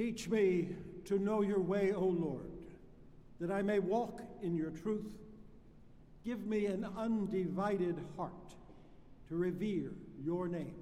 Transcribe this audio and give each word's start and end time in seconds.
Teach 0.00 0.30
me 0.30 0.70
to 1.04 1.18
know 1.18 1.42
your 1.42 1.60
way, 1.60 1.92
O 1.92 2.00
Lord, 2.06 2.50
that 3.38 3.50
I 3.50 3.60
may 3.60 3.80
walk 3.80 4.22
in 4.42 4.56
your 4.56 4.70
truth. 4.70 5.04
Give 6.24 6.46
me 6.46 6.64
an 6.64 6.86
undivided 6.96 7.96
heart 8.16 8.54
to 9.28 9.36
revere 9.36 9.90
your 10.24 10.48
name. 10.48 10.72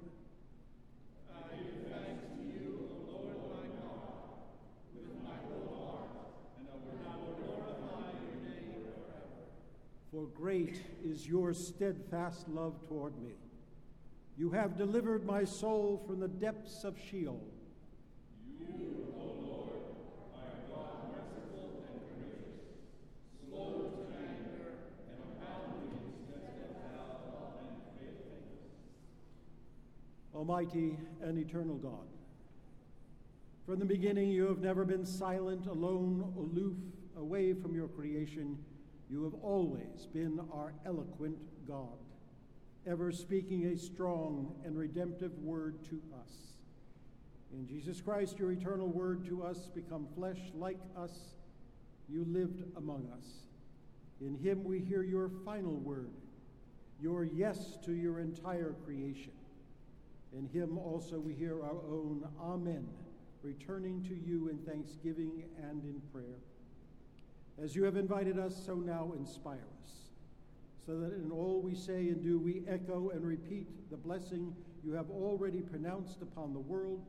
I 1.35 1.41
give 1.53 1.91
thanks 1.91 2.23
to 2.33 2.43
you, 2.45 2.87
O 3.09 3.11
Lord 3.11 3.35
my 3.51 3.67
God, 3.81 4.07
with 4.95 5.21
my 5.21 5.35
whole 5.49 5.75
heart, 5.85 6.11
and 6.57 6.67
I 7.05 7.17
will 7.17 7.35
glorify 7.43 8.11
your 8.23 8.39
name 8.49 8.85
forever. 8.85 9.43
For 10.13 10.27
great 10.27 10.81
is 11.03 11.27
your 11.27 11.53
steadfast 11.53 12.47
love 12.47 12.87
toward 12.87 13.21
me. 13.21 13.33
You 14.37 14.51
have 14.51 14.77
delivered 14.77 15.25
my 15.25 15.43
soul 15.43 16.01
from 16.07 16.21
the 16.21 16.29
depths 16.29 16.85
of 16.85 16.97
Sheol. 16.97 17.41
You, 18.59 19.13
O 19.17 19.23
Lord, 19.23 19.81
are 20.35 20.59
God 20.69 20.95
merciful 21.11 21.81
and 21.89 21.99
gracious, 22.05 22.51
slow 23.47 23.73
to 23.95 24.03
anger, 24.19 24.67
and 25.09 25.19
abounding 25.23 25.95
in 25.95 26.11
steadfast 26.27 27.23
love 27.31 27.55
and 27.63 27.75
faithfulness. 27.97 28.67
Almighty 30.59 30.97
and 31.21 31.39
eternal 31.39 31.75
God, 31.75 32.05
from 33.65 33.79
the 33.79 33.85
beginning 33.85 34.29
you 34.29 34.45
have 34.47 34.59
never 34.59 34.83
been 34.83 35.05
silent, 35.05 35.67
alone, 35.67 36.33
aloof, 36.35 36.75
away 37.17 37.53
from 37.53 37.73
your 37.73 37.87
creation. 37.87 38.57
You 39.09 39.23
have 39.23 39.35
always 39.35 40.05
been 40.13 40.37
our 40.51 40.73
eloquent 40.85 41.37
God, 41.65 41.97
ever 42.85 43.09
speaking 43.13 43.67
a 43.67 43.77
strong 43.77 44.53
and 44.65 44.77
redemptive 44.77 45.31
word 45.39 45.81
to 45.85 46.01
us. 46.21 46.33
In 47.53 47.65
Jesus 47.65 48.01
Christ, 48.01 48.37
your 48.37 48.51
eternal 48.51 48.89
word 48.89 49.23
to 49.29 49.41
us, 49.43 49.69
become 49.73 50.07
flesh 50.13 50.41
like 50.53 50.81
us, 50.97 51.35
you 52.09 52.25
lived 52.27 52.63
among 52.75 53.07
us. 53.17 53.27
In 54.19 54.35
him 54.35 54.65
we 54.65 54.79
hear 54.79 55.03
your 55.03 55.31
final 55.45 55.77
word, 55.77 56.11
your 56.99 57.23
yes 57.23 57.77
to 57.85 57.93
your 57.93 58.19
entire 58.19 58.75
creation. 58.83 59.31
In 60.37 60.47
him 60.47 60.77
also 60.77 61.19
we 61.19 61.33
hear 61.33 61.63
our 61.63 61.81
own 61.89 62.27
Amen, 62.39 62.87
returning 63.41 64.03
to 64.03 64.15
you 64.15 64.49
in 64.49 64.57
thanksgiving 64.59 65.43
and 65.57 65.83
in 65.83 66.01
prayer. 66.13 66.39
As 67.61 67.75
you 67.75 67.83
have 67.83 67.97
invited 67.97 68.37
us, 68.37 68.55
so 68.65 68.75
now 68.75 69.13
inspire 69.17 69.67
us, 69.83 69.91
so 70.85 70.99
that 70.99 71.13
in 71.13 71.31
all 71.31 71.61
we 71.61 71.75
say 71.75 72.07
and 72.09 72.23
do, 72.23 72.39
we 72.39 72.63
echo 72.67 73.09
and 73.09 73.25
repeat 73.25 73.67
the 73.89 73.97
blessing 73.97 74.55
you 74.83 74.93
have 74.93 75.09
already 75.09 75.61
pronounced 75.61 76.21
upon 76.21 76.53
the 76.53 76.59
world 76.59 77.05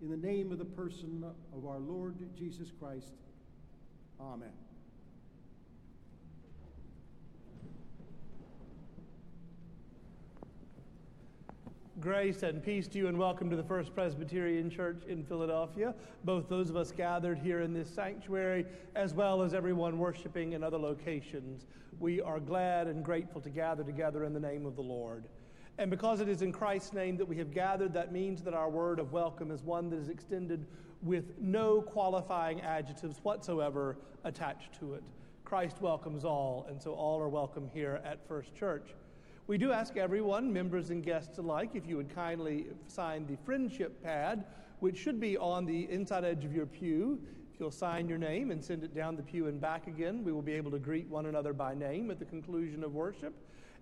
in 0.00 0.10
the 0.10 0.16
name 0.16 0.52
of 0.52 0.58
the 0.58 0.64
person 0.64 1.24
of 1.56 1.66
our 1.66 1.78
Lord 1.78 2.16
Jesus 2.36 2.70
Christ. 2.78 3.14
Amen. 4.20 4.61
Grace 12.00 12.42
and 12.42 12.62
peace 12.62 12.88
to 12.88 12.96
you, 12.96 13.08
and 13.08 13.18
welcome 13.18 13.50
to 13.50 13.54
the 13.54 13.62
First 13.62 13.94
Presbyterian 13.94 14.70
Church 14.70 15.02
in 15.06 15.22
Philadelphia. 15.22 15.94
Both 16.24 16.48
those 16.48 16.70
of 16.70 16.76
us 16.76 16.90
gathered 16.90 17.38
here 17.38 17.60
in 17.60 17.74
this 17.74 17.90
sanctuary, 17.90 18.64
as 18.94 19.12
well 19.12 19.42
as 19.42 19.52
everyone 19.52 19.98
worshiping 19.98 20.54
in 20.54 20.64
other 20.64 20.78
locations. 20.78 21.66
We 22.00 22.22
are 22.22 22.40
glad 22.40 22.86
and 22.86 23.04
grateful 23.04 23.42
to 23.42 23.50
gather 23.50 23.84
together 23.84 24.24
in 24.24 24.32
the 24.32 24.40
name 24.40 24.64
of 24.64 24.74
the 24.74 24.82
Lord. 24.82 25.24
And 25.76 25.90
because 25.90 26.20
it 26.20 26.30
is 26.30 26.40
in 26.40 26.50
Christ's 26.50 26.94
name 26.94 27.18
that 27.18 27.28
we 27.28 27.36
have 27.36 27.52
gathered, 27.52 27.92
that 27.92 28.10
means 28.10 28.42
that 28.44 28.54
our 28.54 28.70
word 28.70 28.98
of 28.98 29.12
welcome 29.12 29.50
is 29.50 29.62
one 29.62 29.90
that 29.90 29.98
is 29.98 30.08
extended 30.08 30.66
with 31.02 31.38
no 31.38 31.82
qualifying 31.82 32.62
adjectives 32.62 33.18
whatsoever 33.22 33.98
attached 34.24 34.72
to 34.80 34.94
it. 34.94 35.02
Christ 35.44 35.82
welcomes 35.82 36.24
all, 36.24 36.64
and 36.70 36.80
so 36.80 36.94
all 36.94 37.20
are 37.20 37.28
welcome 37.28 37.68
here 37.68 38.00
at 38.02 38.26
First 38.26 38.54
Church. 38.54 38.94
We 39.48 39.58
do 39.58 39.72
ask 39.72 39.96
everyone, 39.96 40.52
members 40.52 40.90
and 40.90 41.02
guests 41.02 41.38
alike, 41.38 41.70
if 41.74 41.84
you 41.84 41.96
would 41.96 42.14
kindly 42.14 42.66
sign 42.86 43.26
the 43.26 43.36
friendship 43.44 44.00
pad, 44.00 44.44
which 44.78 44.96
should 44.96 45.18
be 45.18 45.36
on 45.36 45.66
the 45.66 45.90
inside 45.90 46.24
edge 46.24 46.44
of 46.44 46.54
your 46.54 46.64
pew. 46.64 47.20
If 47.52 47.58
you'll 47.58 47.72
sign 47.72 48.08
your 48.08 48.18
name 48.18 48.52
and 48.52 48.64
send 48.64 48.84
it 48.84 48.94
down 48.94 49.16
the 49.16 49.22
pew 49.22 49.48
and 49.48 49.60
back 49.60 49.88
again, 49.88 50.22
we 50.22 50.30
will 50.30 50.42
be 50.42 50.52
able 50.52 50.70
to 50.70 50.78
greet 50.78 51.08
one 51.08 51.26
another 51.26 51.52
by 51.52 51.74
name 51.74 52.12
at 52.12 52.20
the 52.20 52.24
conclusion 52.24 52.84
of 52.84 52.94
worship. 52.94 53.34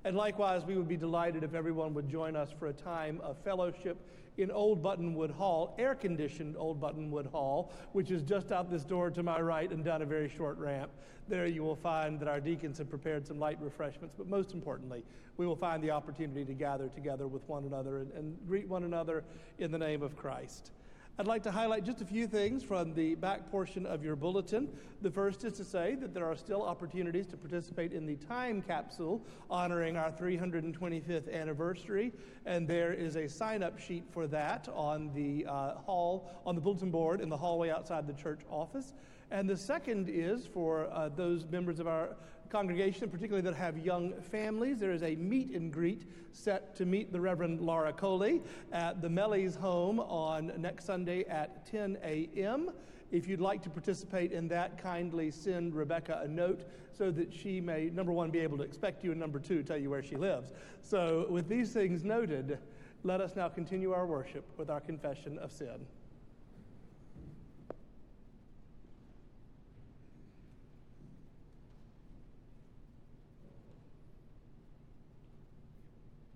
And 0.04 0.16
likewise, 0.16 0.64
we 0.64 0.76
would 0.76 0.88
be 0.88 0.96
delighted 0.96 1.44
if 1.44 1.52
everyone 1.52 1.92
would 1.92 2.08
join 2.08 2.36
us 2.36 2.48
for 2.58 2.68
a 2.68 2.72
time 2.72 3.20
of 3.22 3.36
fellowship 3.44 3.98
in 4.40 4.50
Old 4.50 4.82
Buttonwood 4.82 5.31
Hall, 5.31 5.75
air 5.78 5.94
conditioned 5.94 6.56
Old 6.56 6.81
Buttonwood 6.81 7.26
Hall, 7.26 7.72
which 7.92 8.10
is 8.10 8.22
just 8.22 8.52
out 8.52 8.70
this 8.70 8.84
door 8.84 9.10
to 9.10 9.22
my 9.22 9.40
right 9.40 9.70
and 9.70 9.84
down 9.84 10.00
a 10.00 10.06
very 10.06 10.28
short 10.28 10.56
ramp. 10.58 10.90
There 11.28 11.46
you 11.46 11.62
will 11.62 11.76
find 11.76 12.19
that 12.20 12.28
our 12.28 12.40
deacons 12.40 12.78
have 12.78 12.88
prepared 12.88 13.26
some 13.26 13.38
light 13.38 13.58
refreshments, 13.60 14.14
but 14.16 14.26
most 14.26 14.52
importantly, 14.52 15.04
we 15.37 15.46
will 15.46 15.56
find 15.56 15.82
the 15.82 15.90
opportunity 15.90 16.44
to 16.44 16.54
gather 16.54 16.88
together 16.88 17.28
with 17.28 17.46
one 17.48 17.64
another 17.64 17.98
and, 17.98 18.10
and 18.12 18.37
greet 18.48 18.66
one 18.66 18.84
another 18.84 19.25
in 19.58 19.70
the 19.70 19.78
name 19.78 20.02
of 20.02 20.16
Christ. 20.16 20.72
I'd 21.20 21.26
like 21.26 21.43
to 21.43 21.50
highlight 21.50 21.84
just 21.84 22.00
a 22.00 22.06
few 22.06 22.26
things 22.26 22.62
from 22.62 22.94
the 22.94 23.14
back 23.14 23.50
portion 23.50 23.84
of 23.84 24.02
your 24.02 24.17
bulletin. 24.17 24.70
The 25.02 25.11
first 25.11 25.44
is 25.44 25.52
to 25.58 25.67
say 25.67 25.94
that 25.96 26.14
there 26.14 26.25
are 26.25 26.34
still 26.34 26.62
opportunities 26.62 27.26
to 27.26 27.37
participate 27.37 27.93
in 27.93 28.06
the 28.06 28.17
time 28.17 28.62
capsule 28.62 29.20
honoring 29.50 29.99
our 29.99 30.11
325th 30.11 31.31
anniversary, 31.31 32.14
and 32.46 32.67
there 32.67 32.94
is 32.94 33.17
a 33.17 33.28
sign 33.28 33.62
up 33.62 33.78
sheet 33.78 34.05
for 34.11 34.26
that 34.28 34.67
on 34.72 35.12
the 35.14 35.44
uh, 35.44 35.75
hall, 35.75 36.31
on 36.46 36.55
the 36.55 36.61
bulletin 36.62 36.90
board 36.90 37.20
in 37.20 37.28
the 37.28 37.37
hallway 37.37 37.69
outside 37.69 38.06
the 38.06 38.14
church 38.14 38.40
office. 38.49 38.94
And 39.31 39.46
the 39.46 39.58
second 39.58 40.08
is 40.08 40.46
for 40.46 40.88
uh, 40.90 41.11
those 41.11 41.44
members 41.44 41.81
of 41.81 41.87
our 41.87 42.17
congregation, 42.50 43.08
particularly 43.08 43.43
that 43.43 43.55
have 43.55 43.79
young 43.79 44.12
families. 44.20 44.79
There 44.79 44.93
is 44.93 45.02
a 45.02 45.14
meet 45.14 45.50
and 45.52 45.73
greet 45.73 46.02
set 46.32 46.75
to 46.76 46.85
meet 46.85 47.12
the 47.12 47.20
Reverend 47.20 47.61
Laura 47.61 47.93
Coley 47.93 48.43
at 48.73 49.00
the 49.00 49.08
Mellies 49.08 49.56
home 49.56 50.00
on 50.00 50.52
next 50.58 50.85
Sunday 50.85 51.25
at 51.25 51.64
10 51.67 51.99
a.m. 52.05 52.70
If 53.12 53.26
you'd 53.26 53.41
like 53.41 53.62
to 53.62 53.70
participate 53.70 54.32
in 54.32 54.49
that, 54.49 54.79
kindly 54.79 55.31
send 55.31 55.75
Rebecca 55.75 56.20
a 56.23 56.29
note 56.29 56.69
so 56.97 57.11
that 57.12 57.32
she 57.32 57.61
may, 57.61 57.91
number 57.91 58.12
one, 58.12 58.31
be 58.31 58.41
able 58.41 58.58
to 58.58 58.64
expect 58.64 59.03
you, 59.03 59.11
and 59.11 59.19
number 59.19 59.38
two, 59.38 59.62
tell 59.62 59.79
you 59.79 59.91
where 59.91 60.03
she 60.03 60.17
lives. 60.17 60.53
So, 60.82 61.26
with 61.31 61.49
these 61.49 61.73
things 61.73 62.05
noted, 62.05 62.58
let 63.03 63.20
us 63.20 63.35
now 63.35 63.49
continue 63.49 63.93
our 63.93 64.06
worship 64.06 64.44
with 64.58 64.70
our 64.70 64.81
confession 64.81 65.38
of 65.38 65.50
sin. 65.50 65.87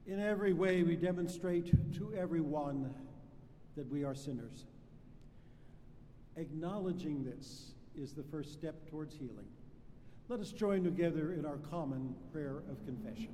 In 0.06 0.20
every 0.20 0.52
way, 0.52 0.82
we 0.82 0.96
demonstrate 0.96 1.72
to 1.94 2.12
everyone 2.14 2.92
that 3.74 3.90
we 3.90 4.04
are 4.04 4.14
sinners. 4.14 4.66
Acknowledging 6.36 7.24
this 7.24 7.72
is 7.96 8.12
the 8.12 8.22
first 8.22 8.52
step 8.52 8.90
towards 8.90 9.14
healing. 9.14 9.46
Let 10.28 10.40
us 10.40 10.52
join 10.52 10.84
together 10.84 11.32
in 11.32 11.46
our 11.46 11.56
common 11.56 12.14
prayer 12.32 12.62
of 12.70 12.84
confession. 12.84 13.28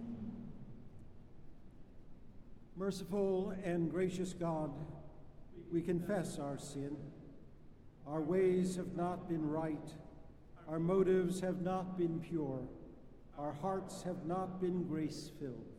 Merciful 2.76 3.54
and 3.64 3.90
gracious 3.90 4.32
God, 4.32 4.70
we 5.72 5.82
confess 5.82 6.38
our 6.38 6.56
sin. 6.56 6.96
Our 8.06 8.20
ways 8.20 8.76
have 8.76 8.94
not 8.96 9.28
been 9.28 9.48
right. 9.48 9.92
Our 10.68 10.78
motives 10.78 11.40
have 11.40 11.62
not 11.62 11.98
been 11.98 12.20
pure. 12.20 12.60
Our 13.36 13.52
hearts 13.52 14.02
have 14.02 14.24
not 14.24 14.60
been 14.60 14.84
grace 14.84 15.30
filled. 15.40 15.69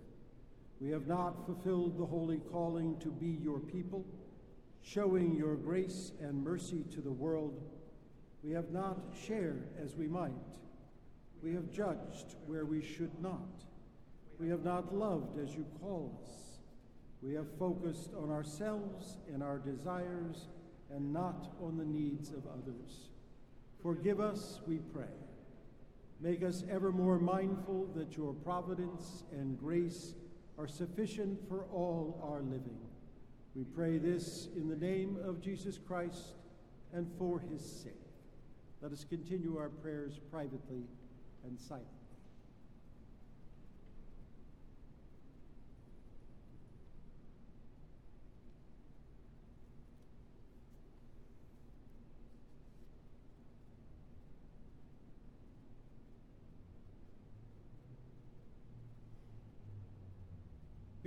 We 0.82 0.90
have 0.90 1.06
not 1.06 1.46
fulfilled 1.46 2.00
the 2.00 2.06
holy 2.08 2.40
calling 2.52 2.98
to 3.02 3.10
be 3.12 3.38
your 3.44 3.60
people, 3.60 4.04
showing 4.82 5.36
your 5.36 5.56
grace 5.56 6.12
and 6.20 6.44
mercy 6.44 6.84
to 6.96 7.02
the 7.02 7.12
world. 7.12 7.62
We 8.44 8.50
have 8.54 8.72
not 8.72 8.98
shared 9.28 9.68
as 9.80 9.96
we 9.96 10.08
might. 10.08 10.32
We 11.44 11.54
have 11.54 11.72
judged 11.72 12.36
where 12.48 12.66
we 12.66 12.82
should 12.82 13.12
not. 13.22 13.64
We 14.40 14.50
have 14.50 14.64
not 14.64 14.96
loved 14.96 15.38
as 15.38 15.54
you 15.54 15.68
call 15.80 16.20
us. 16.24 16.58
We 17.22 17.36
have 17.36 17.60
focused 17.60 18.10
on 18.16 18.32
ourselves 18.32 19.18
and 19.32 19.44
our 19.44 19.60
desires 19.60 20.48
and 20.90 21.14
not 21.14 21.54
on 21.62 21.78
the 21.78 21.86
needs 21.86 22.30
of 22.30 22.48
others. 22.48 23.10
Forgive 23.84 24.20
us, 24.20 24.62
we 24.66 24.78
pray. 24.78 25.06
Make 26.20 26.42
us 26.44 26.64
ever 26.72 26.92
more 26.92 27.20
mindful 27.20 27.88
that 27.96 28.18
your 28.18 28.34
providence 28.34 29.24
and 29.32 29.60
grace 29.60 30.16
are 30.62 30.68
sufficient 30.68 31.40
for 31.50 31.66
all 31.74 32.22
our 32.24 32.42
living. 32.42 32.78
We 33.56 33.64
pray 33.64 33.98
this 33.98 34.48
in 34.56 34.70
the 34.70 34.76
name 34.76 35.18
of 35.26 35.42
Jesus 35.42 35.80
Christ 35.80 36.36
and 36.94 37.08
for 37.18 37.40
his 37.40 37.66
sake. 37.66 37.94
Let 38.80 38.92
us 38.92 39.04
continue 39.04 39.58
our 39.58 39.70
prayers 39.70 40.20
privately 40.30 40.84
and 41.44 41.60
silently. 41.60 42.01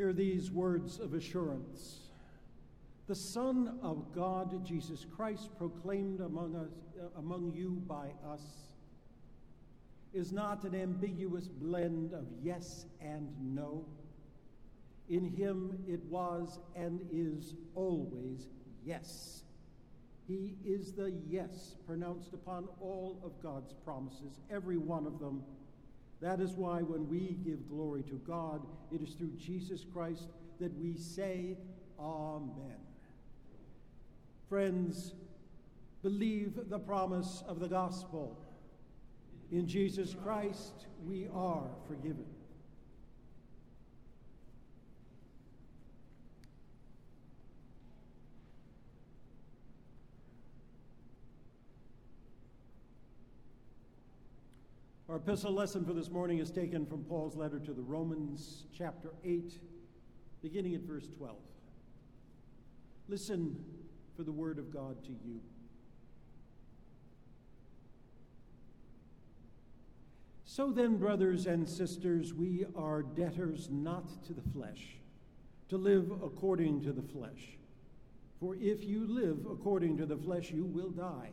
Hear 0.04 0.12
these 0.12 0.50
words 0.50 0.99
of 1.00 1.14
assurance. 1.14 2.11
The 3.06 3.14
Son 3.14 3.78
of 3.80 4.14
God, 4.14 4.62
Jesus 4.62 5.06
Christ, 5.16 5.49
proclaimed 5.56 6.20
among, 6.20 6.56
us, 6.56 6.68
uh, 7.00 7.18
among 7.18 7.54
you 7.54 7.82
by 7.88 8.08
us, 8.30 8.42
is 10.12 10.30
not 10.30 10.64
an 10.64 10.75
ambiguous 10.75 11.49
blend 11.49 12.12
of 12.12 12.26
yes 12.42 12.84
and 13.00 13.30
no. 13.40 13.87
In 15.08 15.25
him 15.25 15.82
it 15.88 16.04
was 16.04 16.58
and 16.76 17.00
is 17.11 17.54
always 17.75 18.49
yes. 18.84 19.44
He 20.28 20.56
is 20.66 20.92
the 20.92 21.14
yes 21.26 21.76
pronounced 21.87 22.34
upon 22.34 22.68
all 22.78 23.23
of 23.25 23.42
God's 23.42 23.73
promises, 23.87 24.38
every 24.50 24.76
one 24.76 25.06
of 25.06 25.18
them. 25.18 25.42
That 26.21 26.40
is 26.40 26.52
why 26.52 26.80
when 26.80 27.09
we 27.09 27.38
give 27.44 27.68
glory 27.68 28.02
to 28.04 28.14
God, 28.26 28.66
it 28.92 29.02
is 29.02 29.14
through 29.14 29.33
Jesus 29.38 29.85
Christ 29.92 30.28
that 30.61 30.76
we 30.78 30.97
say, 30.97 31.56
Amen. 31.99 32.78
Friends, 34.49 35.14
believe 36.02 36.59
the 36.68 36.78
promise 36.78 37.42
of 37.47 37.61
the 37.61 37.68
gospel. 37.68 38.38
In 39.52 39.66
Jesus 39.66 40.14
Christ, 40.23 40.87
we 41.06 41.28
are 41.35 41.68
forgiven. 41.87 42.34
Our 55.06 55.16
epistle 55.16 55.52
lesson 55.52 55.84
for 55.84 55.92
this 55.92 56.11
morning 56.11 56.38
is 56.38 56.50
taken 56.50 56.87
from 56.87 57.04
Paul's 57.04 57.37
letter 57.37 57.58
to 57.58 57.75
the 57.75 57.82
Romans, 57.82 58.64
chapter 58.76 59.11
8, 59.23 59.52
beginning 60.40 60.75
at 60.75 60.80
verse 60.80 61.06
12. 61.18 61.37
Listen 63.06 63.54
for 64.16 64.23
the 64.23 64.32
word 64.32 64.58
of 64.58 64.73
God 64.73 65.04
to 65.04 65.11
you. 65.11 65.40
So 70.46 70.73
then, 70.73 70.96
brothers 70.96 71.44
and 71.44 71.68
sisters, 71.68 72.32
we 72.32 72.64
are 72.75 73.02
debtors 73.02 73.68
not 73.70 74.25
to 74.25 74.32
the 74.32 74.49
flesh, 74.54 74.96
to 75.68 75.76
live 75.76 76.12
according 76.23 76.80
to 76.84 76.92
the 76.92 77.02
flesh. 77.02 77.58
For 78.40 78.54
if 78.54 78.82
you 78.84 79.06
live 79.06 79.44
according 79.50 79.99
to 79.99 80.06
the 80.06 80.16
flesh, 80.16 80.50
you 80.50 80.64
will 80.64 80.88
die. 80.88 81.32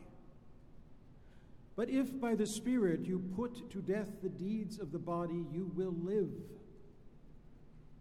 But 1.75 1.89
if 1.89 2.19
by 2.19 2.35
the 2.35 2.45
Spirit 2.45 3.05
you 3.05 3.19
put 3.35 3.69
to 3.71 3.81
death 3.81 4.09
the 4.21 4.29
deeds 4.29 4.79
of 4.79 4.91
the 4.91 4.99
body, 4.99 5.45
you 5.51 5.71
will 5.75 5.95
live. 6.03 6.29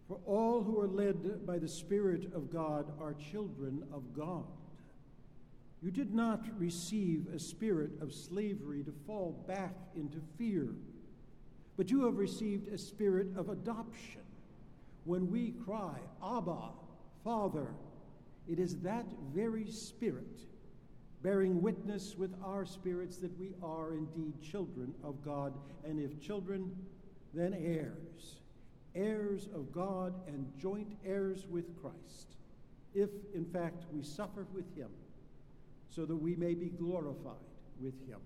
For 0.07 0.19
all 0.25 0.61
who 0.61 0.79
are 0.79 0.87
led 0.87 1.45
by 1.45 1.57
the 1.57 1.69
Spirit 1.69 2.33
of 2.33 2.51
God 2.51 2.91
are 2.99 3.13
children 3.13 3.83
of 3.93 4.13
God. 4.13 4.45
You 5.81 5.89
did 5.89 6.13
not 6.13 6.45
receive 6.59 7.27
a 7.33 7.39
spirit 7.39 7.91
of 8.01 8.13
slavery 8.13 8.83
to 8.83 8.93
fall 9.07 9.43
back 9.47 9.73
into 9.95 10.21
fear, 10.37 10.67
but 11.75 11.89
you 11.89 12.05
have 12.05 12.17
received 12.17 12.71
a 12.71 12.77
spirit 12.77 13.27
of 13.35 13.49
adoption. 13.49 14.21
When 15.05 15.31
we 15.31 15.51
cry, 15.65 15.97
Abba, 16.23 16.69
Father, 17.23 17.73
it 18.47 18.59
is 18.59 18.77
that 18.79 19.05
very 19.33 19.65
spirit 19.71 20.41
bearing 21.23 21.61
witness 21.61 22.15
with 22.17 22.33
our 22.43 22.65
spirits 22.65 23.17
that 23.17 23.37
we 23.39 23.53
are 23.61 23.93
indeed 23.93 24.33
children 24.41 24.93
of 25.03 25.23
God, 25.23 25.53
and 25.85 25.99
if 25.99 26.19
children, 26.19 26.71
then 27.33 27.53
heirs, 27.53 28.37
heirs 28.95 29.47
of 29.53 29.71
God 29.71 30.13
and 30.27 30.45
joint 30.59 30.97
heirs 31.05 31.45
with 31.49 31.79
Christ, 31.81 32.35
if 32.93 33.09
in 33.33 33.45
fact 33.45 33.85
we 33.93 34.01
suffer 34.01 34.47
with 34.53 34.75
him, 34.75 34.89
so 35.89 36.05
that 36.05 36.15
we 36.15 36.35
may 36.35 36.53
be 36.53 36.69
glorified 36.69 37.35
with 37.79 37.93
him. 38.07 38.19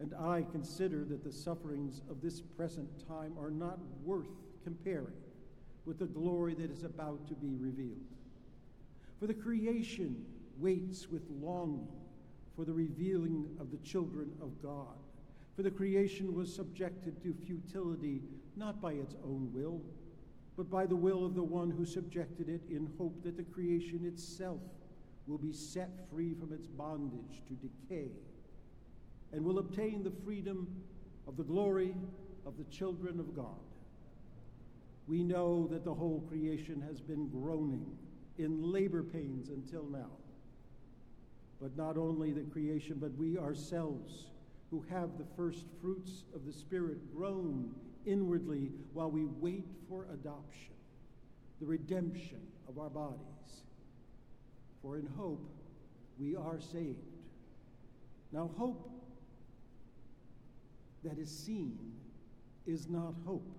And 0.00 0.14
I 0.14 0.46
consider 0.50 1.04
that 1.04 1.22
the 1.22 1.32
sufferings 1.32 2.00
of 2.10 2.22
this 2.22 2.40
present 2.40 2.88
time 3.06 3.34
are 3.38 3.50
not 3.50 3.78
worth 4.02 4.30
comparing 4.64 5.12
with 5.84 5.98
the 5.98 6.06
glory 6.06 6.54
that 6.54 6.70
is 6.70 6.84
about 6.84 7.28
to 7.28 7.34
be 7.34 7.54
revealed. 7.56 7.98
For 9.18 9.26
the 9.26 9.34
creation 9.34 10.24
waits 10.60 11.08
with 11.08 11.22
longing 11.40 11.88
for 12.54 12.64
the 12.64 12.72
revealing 12.72 13.46
of 13.58 13.70
the 13.70 13.78
children 13.78 14.30
of 14.40 14.60
God. 14.62 14.98
For 15.56 15.62
the 15.62 15.70
creation 15.70 16.34
was 16.34 16.54
subjected 16.54 17.22
to 17.22 17.34
futility, 17.46 18.22
not 18.56 18.80
by 18.80 18.92
its 18.92 19.14
own 19.24 19.50
will, 19.52 19.80
but 20.56 20.70
by 20.70 20.86
the 20.86 20.96
will 20.96 21.24
of 21.24 21.34
the 21.34 21.42
one 21.42 21.70
who 21.70 21.84
subjected 21.84 22.48
it, 22.48 22.62
in 22.68 22.90
hope 22.98 23.22
that 23.22 23.36
the 23.36 23.42
creation 23.42 24.04
itself 24.04 24.60
will 25.26 25.38
be 25.38 25.52
set 25.52 25.90
free 26.10 26.34
from 26.34 26.52
its 26.52 26.66
bondage 26.66 27.42
to 27.48 27.54
decay 27.54 28.10
and 29.32 29.44
will 29.44 29.58
obtain 29.58 30.02
the 30.02 30.12
freedom 30.24 30.66
of 31.26 31.36
the 31.36 31.44
glory 31.44 31.94
of 32.44 32.56
the 32.58 32.64
children 32.64 33.20
of 33.20 33.34
God. 33.36 33.60
We 35.06 35.22
know 35.22 35.66
that 35.70 35.84
the 35.84 35.94
whole 35.94 36.24
creation 36.28 36.82
has 36.86 37.00
been 37.00 37.28
groaning 37.28 37.86
in 38.38 38.72
labor 38.72 39.02
pains 39.02 39.48
until 39.48 39.84
now 39.84 40.19
but 41.60 41.76
not 41.76 41.96
only 41.96 42.32
the 42.32 42.42
creation, 42.42 42.96
but 43.00 43.14
we 43.16 43.36
ourselves 43.36 44.26
who 44.70 44.84
have 44.88 45.18
the 45.18 45.26
first 45.36 45.64
fruits 45.80 46.24
of 46.34 46.46
the 46.46 46.52
Spirit 46.52 46.98
groan 47.14 47.74
inwardly 48.06 48.70
while 48.92 49.10
we 49.10 49.24
wait 49.24 49.66
for 49.88 50.06
adoption, 50.12 50.72
the 51.60 51.66
redemption 51.66 52.40
of 52.68 52.78
our 52.78 52.88
bodies. 52.88 53.20
For 54.80 54.96
in 54.96 55.06
hope 55.16 55.46
we 56.18 56.34
are 56.36 56.60
saved. 56.60 56.96
Now, 58.32 58.50
hope 58.56 58.90
that 61.04 61.18
is 61.18 61.30
seen 61.30 61.78
is 62.66 62.88
not 62.88 63.14
hope. 63.26 63.56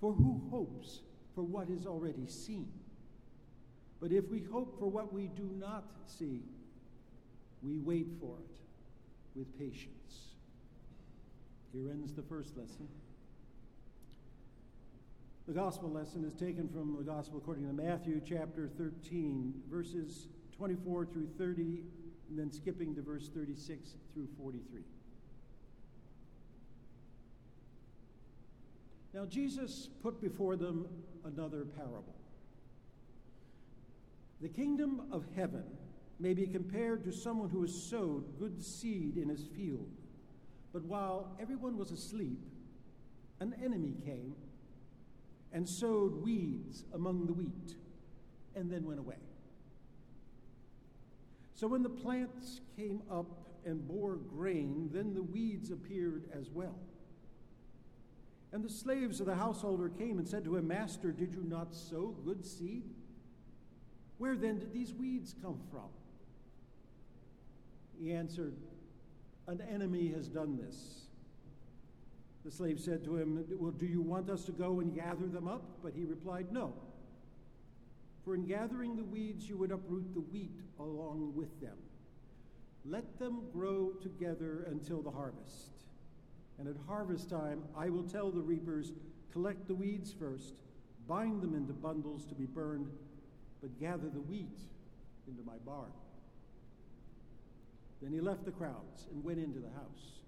For 0.00 0.12
who 0.12 0.40
hopes 0.50 1.00
for 1.34 1.42
what 1.42 1.68
is 1.68 1.86
already 1.86 2.26
seen? 2.26 2.72
But 4.00 4.12
if 4.12 4.28
we 4.28 4.40
hope 4.40 4.78
for 4.78 4.86
what 4.86 5.12
we 5.12 5.26
do 5.28 5.50
not 5.58 5.84
see, 6.06 6.42
we 7.62 7.78
wait 7.78 8.06
for 8.20 8.36
it 8.38 8.56
with 9.34 9.58
patience. 9.58 10.34
Here 11.72 11.90
ends 11.90 12.12
the 12.14 12.22
first 12.22 12.56
lesson. 12.56 12.88
The 15.46 15.54
gospel 15.54 15.90
lesson 15.90 16.24
is 16.24 16.34
taken 16.34 16.68
from 16.68 16.96
the 16.96 17.02
gospel 17.02 17.38
according 17.38 17.66
to 17.66 17.72
Matthew 17.72 18.20
chapter 18.24 18.68
13, 18.76 19.54
verses 19.70 20.28
24 20.56 21.06
through 21.06 21.28
30, 21.38 21.82
and 22.28 22.38
then 22.38 22.52
skipping 22.52 22.94
to 22.94 23.02
verse 23.02 23.30
36 23.34 23.94
through 24.12 24.28
43. 24.38 24.82
Now, 29.14 29.24
Jesus 29.24 29.88
put 30.02 30.20
before 30.20 30.56
them 30.56 30.86
another 31.24 31.64
parable. 31.64 32.17
The 34.40 34.48
kingdom 34.48 35.02
of 35.10 35.24
heaven 35.34 35.64
may 36.20 36.34
be 36.34 36.46
compared 36.46 37.04
to 37.04 37.12
someone 37.12 37.48
who 37.48 37.62
has 37.62 37.74
sowed 37.74 38.38
good 38.38 38.62
seed 38.62 39.16
in 39.16 39.28
his 39.28 39.46
field. 39.56 39.88
But 40.72 40.84
while 40.84 41.36
everyone 41.40 41.76
was 41.76 41.90
asleep, 41.90 42.40
an 43.40 43.54
enemy 43.62 43.94
came 44.04 44.34
and 45.52 45.68
sowed 45.68 46.22
weeds 46.22 46.84
among 46.92 47.26
the 47.26 47.32
wheat 47.32 47.74
and 48.54 48.70
then 48.70 48.84
went 48.84 49.00
away. 49.00 49.16
So 51.54 51.66
when 51.66 51.82
the 51.82 51.88
plants 51.88 52.60
came 52.76 53.02
up 53.10 53.26
and 53.64 53.86
bore 53.86 54.16
grain, 54.16 54.90
then 54.92 55.14
the 55.14 55.22
weeds 55.22 55.70
appeared 55.70 56.28
as 56.32 56.50
well. 56.50 56.78
And 58.52 58.64
the 58.64 58.70
slaves 58.70 59.20
of 59.20 59.26
the 59.26 59.34
householder 59.34 59.88
came 59.88 60.18
and 60.18 60.26
said 60.26 60.44
to 60.44 60.56
him, 60.56 60.68
Master, 60.68 61.10
did 61.10 61.32
you 61.32 61.44
not 61.46 61.74
sow 61.74 62.14
good 62.24 62.46
seed? 62.46 62.84
Where 64.18 64.36
then 64.36 64.58
did 64.58 64.72
these 64.72 64.92
weeds 64.92 65.34
come 65.40 65.60
from? 65.70 65.88
He 68.00 68.12
answered, 68.12 68.54
An 69.46 69.62
enemy 69.72 70.08
has 70.08 70.28
done 70.28 70.56
this. 70.56 71.06
The 72.44 72.50
slave 72.50 72.80
said 72.80 73.04
to 73.04 73.16
him, 73.16 73.44
Well, 73.58 73.72
do 73.72 73.86
you 73.86 74.00
want 74.00 74.28
us 74.30 74.44
to 74.44 74.52
go 74.52 74.80
and 74.80 74.94
gather 74.94 75.26
them 75.26 75.48
up? 75.48 75.62
But 75.82 75.92
he 75.94 76.04
replied, 76.04 76.52
No. 76.52 76.72
For 78.24 78.34
in 78.34 78.46
gathering 78.46 78.96
the 78.96 79.04
weeds, 79.04 79.48
you 79.48 79.56
would 79.56 79.70
uproot 79.70 80.12
the 80.14 80.20
wheat 80.20 80.60
along 80.78 81.32
with 81.34 81.60
them. 81.60 81.76
Let 82.84 83.18
them 83.18 83.42
grow 83.52 83.90
together 84.02 84.66
until 84.70 85.02
the 85.02 85.10
harvest. 85.10 85.70
And 86.58 86.68
at 86.68 86.74
harvest 86.86 87.30
time, 87.30 87.62
I 87.76 87.88
will 87.88 88.02
tell 88.02 88.30
the 88.30 88.40
reapers, 88.40 88.92
Collect 89.32 89.68
the 89.68 89.74
weeds 89.74 90.12
first, 90.12 90.54
bind 91.06 91.42
them 91.42 91.54
into 91.54 91.72
bundles 91.72 92.24
to 92.26 92.34
be 92.34 92.46
burned 92.46 92.88
but 93.60 93.78
gather 93.80 94.08
the 94.08 94.20
wheat 94.20 94.58
into 95.26 95.42
my 95.42 95.56
barn. 95.64 95.90
Then 98.00 98.12
he 98.12 98.20
left 98.20 98.44
the 98.44 98.52
crowds 98.52 99.06
and 99.10 99.24
went 99.24 99.38
into 99.38 99.58
the 99.58 99.70
house. 99.70 100.20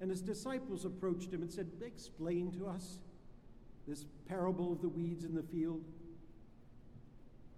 And 0.00 0.10
his 0.10 0.22
disciples 0.22 0.84
approached 0.84 1.32
him 1.32 1.42
and 1.42 1.52
said, 1.52 1.70
Explain 1.84 2.52
to 2.52 2.66
us. 2.66 2.98
this 3.86 4.04
parable 4.26 4.72
of 4.72 4.80
the 4.80 4.88
weeds 4.88 5.24
in 5.24 5.34
the 5.34 5.42
field? 5.42 5.84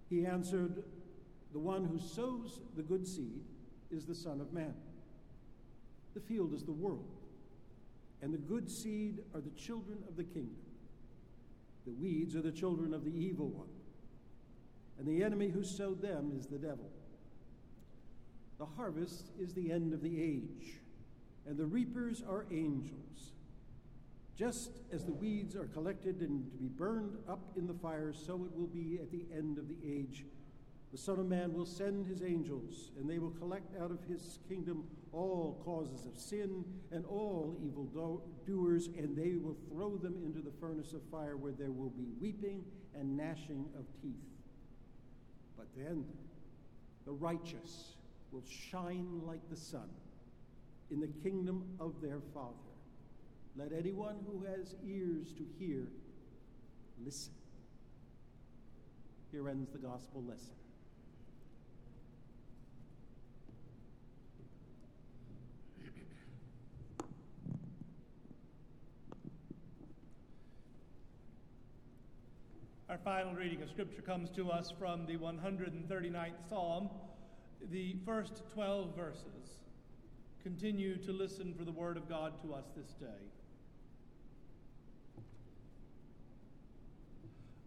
He 0.09 0.25
answered, 0.25 0.83
The 1.53 1.59
one 1.59 1.85
who 1.85 1.99
sows 1.99 2.59
the 2.75 2.83
good 2.83 3.07
seed 3.07 3.41
is 3.91 4.05
the 4.05 4.15
Son 4.15 4.41
of 4.41 4.51
Man. 4.53 4.73
The 6.13 6.19
field 6.19 6.53
is 6.53 6.63
the 6.63 6.71
world, 6.73 7.07
and 8.21 8.33
the 8.33 8.37
good 8.37 8.69
seed 8.69 9.19
are 9.33 9.39
the 9.39 9.51
children 9.51 9.99
of 10.09 10.17
the 10.17 10.25
kingdom. 10.25 10.57
The 11.85 11.93
weeds 11.93 12.35
are 12.35 12.41
the 12.41 12.51
children 12.51 12.93
of 12.93 13.05
the 13.05 13.11
evil 13.11 13.47
one, 13.47 13.69
and 15.01 15.09
the 15.09 15.23
enemy 15.23 15.49
who 15.49 15.63
sowed 15.63 15.99
them 15.99 16.31
is 16.37 16.45
the 16.45 16.59
devil. 16.59 16.87
The 18.59 18.67
harvest 18.67 19.31
is 19.39 19.51
the 19.55 19.71
end 19.71 19.93
of 19.93 20.03
the 20.03 20.21
age, 20.21 20.79
and 21.47 21.57
the 21.57 21.65
reapers 21.65 22.21
are 22.21 22.45
angels. 22.51 23.33
Just 24.35 24.69
as 24.93 25.03
the 25.03 25.11
weeds 25.11 25.55
are 25.55 25.65
collected 25.65 26.21
and 26.21 26.51
to 26.51 26.57
be 26.57 26.67
burned 26.67 27.17
up 27.27 27.39
in 27.57 27.65
the 27.65 27.73
fire, 27.73 28.13
so 28.13 28.45
it 28.45 28.55
will 28.55 28.67
be 28.67 28.99
at 29.01 29.11
the 29.11 29.25
end 29.35 29.57
of 29.57 29.67
the 29.67 29.77
age. 29.83 30.23
The 30.91 30.99
Son 30.99 31.19
of 31.19 31.25
Man 31.25 31.51
will 31.51 31.65
send 31.65 32.05
his 32.05 32.21
angels, 32.21 32.91
and 32.99 33.09
they 33.09 33.17
will 33.17 33.31
collect 33.31 33.75
out 33.81 33.89
of 33.89 34.03
his 34.07 34.37
kingdom 34.47 34.83
all 35.11 35.59
causes 35.65 36.05
of 36.05 36.15
sin 36.15 36.63
and 36.91 37.05
all 37.07 37.57
evil 37.65 37.85
do- 37.85 38.21
doers, 38.45 38.87
and 38.95 39.17
they 39.17 39.35
will 39.35 39.57
throw 39.67 39.97
them 39.97 40.21
into 40.23 40.41
the 40.41 40.51
furnace 40.59 40.93
of 40.93 41.01
fire 41.09 41.37
where 41.37 41.53
there 41.53 41.71
will 41.71 41.89
be 41.89 42.09
weeping 42.19 42.63
and 42.93 43.17
gnashing 43.17 43.65
of 43.75 43.85
teeth. 43.99 44.30
But 45.61 45.83
then 45.85 46.05
the 47.05 47.11
righteous 47.11 47.93
will 48.31 48.43
shine 48.49 49.21
like 49.27 49.47
the 49.51 49.55
sun 49.55 49.89
in 50.89 50.99
the 50.99 51.09
kingdom 51.21 51.63
of 51.79 51.93
their 52.01 52.19
Father. 52.33 52.55
Let 53.55 53.71
anyone 53.71 54.15
who 54.25 54.43
has 54.45 54.75
ears 54.83 55.33
to 55.33 55.45
hear 55.59 55.83
listen. 57.05 57.33
Here 59.31 59.47
ends 59.47 59.69
the 59.69 59.77
gospel 59.77 60.23
lesson. 60.27 60.60
Our 72.91 72.97
final 72.97 73.33
reading 73.33 73.61
of 73.61 73.69
Scripture 73.69 74.01
comes 74.01 74.29
to 74.31 74.51
us 74.51 74.73
from 74.77 75.05
the 75.05 75.15
139th 75.15 76.49
Psalm, 76.49 76.89
the 77.71 77.95
first 78.05 78.43
12 78.53 78.97
verses. 78.97 79.59
Continue 80.43 80.97
to 80.97 81.13
listen 81.13 81.53
for 81.57 81.63
the 81.63 81.71
Word 81.71 81.95
of 81.95 82.09
God 82.09 82.33
to 82.41 82.53
us 82.53 82.65
this 82.75 82.89
day. 82.95 83.29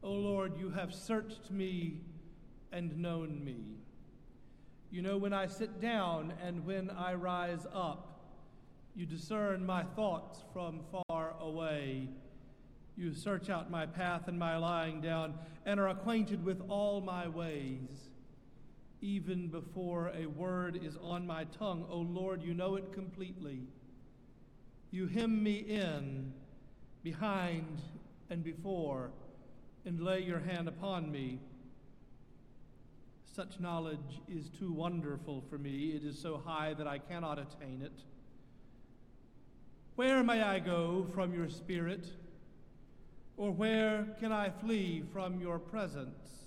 O 0.03 0.13
Lord, 0.13 0.59
you 0.59 0.69
have 0.69 0.93
searched 0.93 1.51
me 1.51 2.03
and 2.71 2.99
known 2.99 3.43
me. 3.43 3.79
You 4.91 5.01
know 5.01 5.17
when 5.17 5.33
I 5.33 5.47
sit 5.47 5.81
down 5.81 6.35
and 6.45 6.67
when 6.67 6.91
I 6.91 7.15
rise 7.15 7.67
up. 7.73 8.11
You 8.95 9.07
discern 9.07 9.65
my 9.65 9.85
thoughts 9.85 10.45
from 10.53 10.81
far 11.09 11.35
away. 11.41 12.11
You 12.97 13.13
search 13.13 13.51
out 13.51 13.71
my 13.71 13.87
path 13.87 14.29
and 14.29 14.39
my 14.39 14.57
lying 14.57 15.01
down, 15.01 15.35
and 15.67 15.81
are 15.81 15.89
acquainted 15.89 16.45
with 16.45 16.63
all 16.69 17.01
my 17.01 17.27
ways. 17.27 18.09
Even 19.01 19.49
before 19.49 20.13
a 20.17 20.27
word 20.27 20.79
is 20.83 20.97
on 21.03 21.27
my 21.27 21.45
tongue, 21.45 21.85
O 21.91 21.99
Lord, 21.99 22.43
you 22.43 22.55
know 22.55 22.77
it 22.77 22.93
completely. 22.93 23.61
You 24.91 25.09
hem 25.09 25.43
me 25.43 25.57
in, 25.57 26.33
behind 27.03 27.81
and 28.31 28.45
before, 28.45 29.11
and 29.85 30.01
lay 30.01 30.23
your 30.23 30.39
hand 30.39 30.69
upon 30.69 31.11
me. 31.11 31.41
Such 33.35 33.59
knowledge 33.59 34.21
is 34.29 34.49
too 34.49 34.73
wonderful 34.73 35.43
for 35.51 35.59
me. 35.59 35.91
It 35.91 36.05
is 36.05 36.17
so 36.19 36.41
high 36.45 36.75
that 36.75 36.87
I 36.87 36.99
cannot 36.99 37.41
attain 37.41 37.83
it. 37.83 38.05
Where 39.97 40.23
may 40.23 40.41
I 40.41 40.61
go 40.61 41.07
from 41.13 41.35
your 41.35 41.49
spirit? 41.49 42.07
Or 43.37 43.51
where 43.51 44.07
can 44.21 44.33
I 44.33 44.51
flee 44.51 45.03
from 45.13 45.41
your 45.41 45.59
presence? 45.59 46.45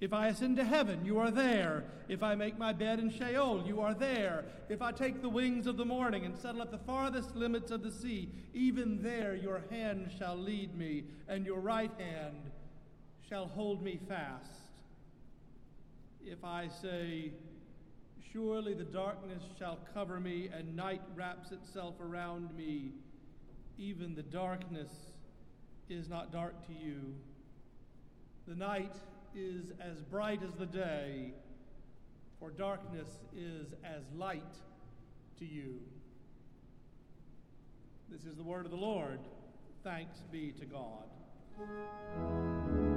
If 0.00 0.14
I 0.14 0.28
ascend 0.28 0.56
to 0.56 0.64
heaven, 0.64 1.04
you 1.04 1.18
are 1.18 1.30
there. 1.30 1.84
If 2.08 2.22
I 2.22 2.34
make 2.34 2.58
my 2.58 2.72
bed 2.72 3.00
in 3.00 3.10
Sheol, 3.10 3.64
you 3.66 3.80
are 3.80 3.92
there. 3.92 4.44
If 4.70 4.80
I 4.80 4.92
take 4.92 5.20
the 5.20 5.28
wings 5.28 5.66
of 5.66 5.76
the 5.76 5.84
morning 5.84 6.24
and 6.24 6.38
settle 6.38 6.62
at 6.62 6.70
the 6.70 6.78
farthest 6.78 7.36
limits 7.36 7.70
of 7.70 7.82
the 7.82 7.90
sea, 7.90 8.30
even 8.54 9.02
there 9.02 9.34
your 9.34 9.62
hand 9.70 10.10
shall 10.18 10.36
lead 10.36 10.74
me, 10.76 11.04
and 11.28 11.44
your 11.44 11.60
right 11.60 11.92
hand 11.98 12.50
shall 13.28 13.46
hold 13.46 13.82
me 13.82 14.00
fast. 14.08 14.52
If 16.24 16.44
I 16.44 16.68
say, 16.68 17.32
Surely 18.32 18.74
the 18.74 18.84
darkness 18.84 19.42
shall 19.58 19.80
cover 19.92 20.20
me, 20.20 20.48
and 20.56 20.76
night 20.76 21.02
wraps 21.16 21.50
itself 21.50 21.96
around 22.00 22.56
me, 22.56 22.92
even 23.76 24.14
the 24.14 24.22
darkness 24.22 25.09
is 25.90 26.08
not 26.08 26.32
dark 26.32 26.66
to 26.66 26.72
you. 26.72 27.14
The 28.46 28.54
night 28.54 28.94
is 29.34 29.72
as 29.80 30.02
bright 30.02 30.42
as 30.42 30.54
the 30.54 30.66
day, 30.66 31.32
for 32.38 32.50
darkness 32.50 33.08
is 33.36 33.74
as 33.84 34.02
light 34.16 34.54
to 35.38 35.44
you. 35.44 35.80
This 38.08 38.24
is 38.24 38.36
the 38.36 38.42
word 38.42 38.64
of 38.64 38.70
the 38.70 38.76
Lord. 38.76 39.20
Thanks 39.84 40.22
be 40.32 40.52
to 40.52 40.66
God. 40.66 42.89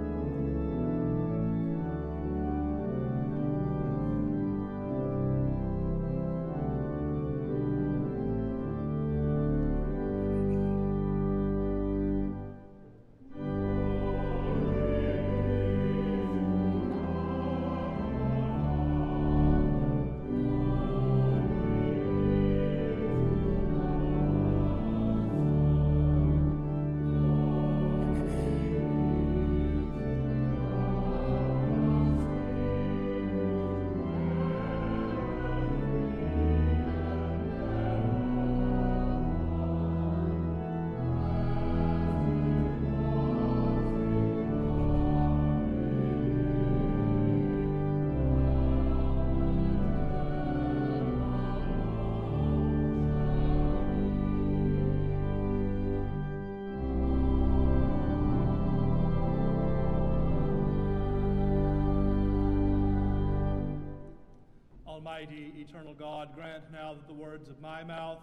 Almighty, 65.06 65.52
eternal 65.58 65.94
God, 65.94 66.34
grant 66.34 66.64
now 66.72 66.94
that 66.94 67.08
the 67.08 67.14
words 67.14 67.50
of 67.50 67.60
my 67.60 67.84
mouth 67.84 68.20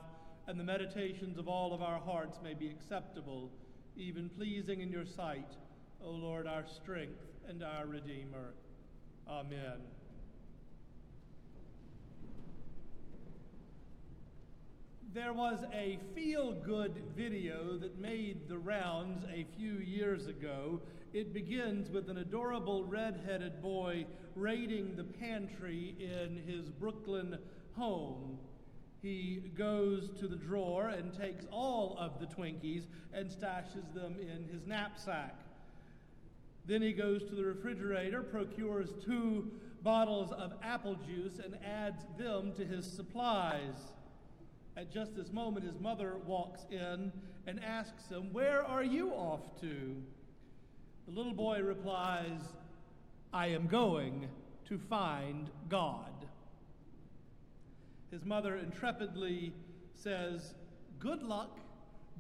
and 0.47 0.59
the 0.59 0.65
meditations 0.65 1.37
of 1.37 1.47
all 1.47 1.75
of 1.75 1.83
our 1.83 2.01
hearts 2.01 2.39
may 2.43 2.55
be 2.55 2.69
acceptable, 2.71 3.51
even 3.99 4.31
pleasing 4.31 4.81
in 4.81 4.91
your 4.91 5.05
sight, 5.05 5.51
O 6.03 6.11
Lord, 6.11 6.47
our 6.47 6.65
strength 6.67 7.21
and 7.47 7.63
our 7.63 7.85
Redeemer. 7.85 8.55
Amen. 9.29 9.77
There 15.13 15.35
was 15.35 15.59
a 15.75 15.99
feel 16.15 16.53
good 16.53 16.95
video 17.15 17.77
that 17.77 18.01
made 18.01 18.49
the 18.49 18.57
rounds 18.57 19.27
a 19.31 19.45
few 19.59 19.75
years 19.75 20.29
ago. 20.29 20.81
It 21.13 21.35
begins 21.35 21.91
with 21.91 22.09
an 22.09 22.19
adorable 22.19 22.85
red 22.85 23.21
headed 23.27 23.61
boy 23.61 24.07
raiding 24.37 24.95
the 24.95 25.05
pantry 25.05 25.97
in 25.99 26.41
his 26.47 26.71
Brooklyn 26.71 27.37
home. 27.77 28.39
He 29.03 29.51
goes 29.57 30.11
to 30.21 30.29
the 30.29 30.37
drawer 30.37 30.89
and 30.89 31.13
takes 31.13 31.47
all 31.51 31.97
of 31.99 32.21
the 32.21 32.27
Twinkies 32.27 32.85
and 33.13 33.29
stashes 33.29 33.93
them 33.93 34.17
in 34.21 34.49
his 34.53 34.67
knapsack. 34.67 35.35
Then 36.67 36.83
he 36.83 36.93
goes 36.93 37.25
to 37.25 37.35
the 37.35 37.45
refrigerator, 37.45 38.23
procures 38.23 38.91
two 39.05 39.51
bottles 39.83 40.31
of 40.31 40.53
apple 40.63 40.95
juice, 40.95 41.41
and 41.43 41.57
adds 41.65 42.05
them 42.19 42.53
to 42.53 42.65
his 42.65 42.87
supplies. 42.87 43.95
At 44.77 44.93
just 44.93 45.17
this 45.17 45.33
moment, 45.33 45.67
his 45.67 45.81
mother 45.81 46.19
walks 46.25 46.67
in 46.71 47.11
and 47.47 47.65
asks 47.65 48.09
him, 48.09 48.33
Where 48.33 48.63
are 48.63 48.85
you 48.85 49.11
off 49.11 49.61
to? 49.63 49.97
The 51.11 51.17
little 51.17 51.35
boy 51.35 51.61
replies, 51.61 52.39
I 53.33 53.49
am 53.49 53.67
going 53.67 54.29
to 54.69 54.79
find 54.79 55.51
God. 55.69 56.27
His 58.13 58.25
mother 58.25 58.57
intrepidly 58.57 59.53
says, 59.93 60.55
Good 61.01 61.25
luck. 61.25 61.59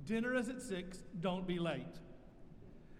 Dinner 0.06 0.34
is 0.34 0.48
at 0.48 0.60
six. 0.60 0.98
Don't 1.20 1.46
be 1.46 1.60
late. 1.60 2.00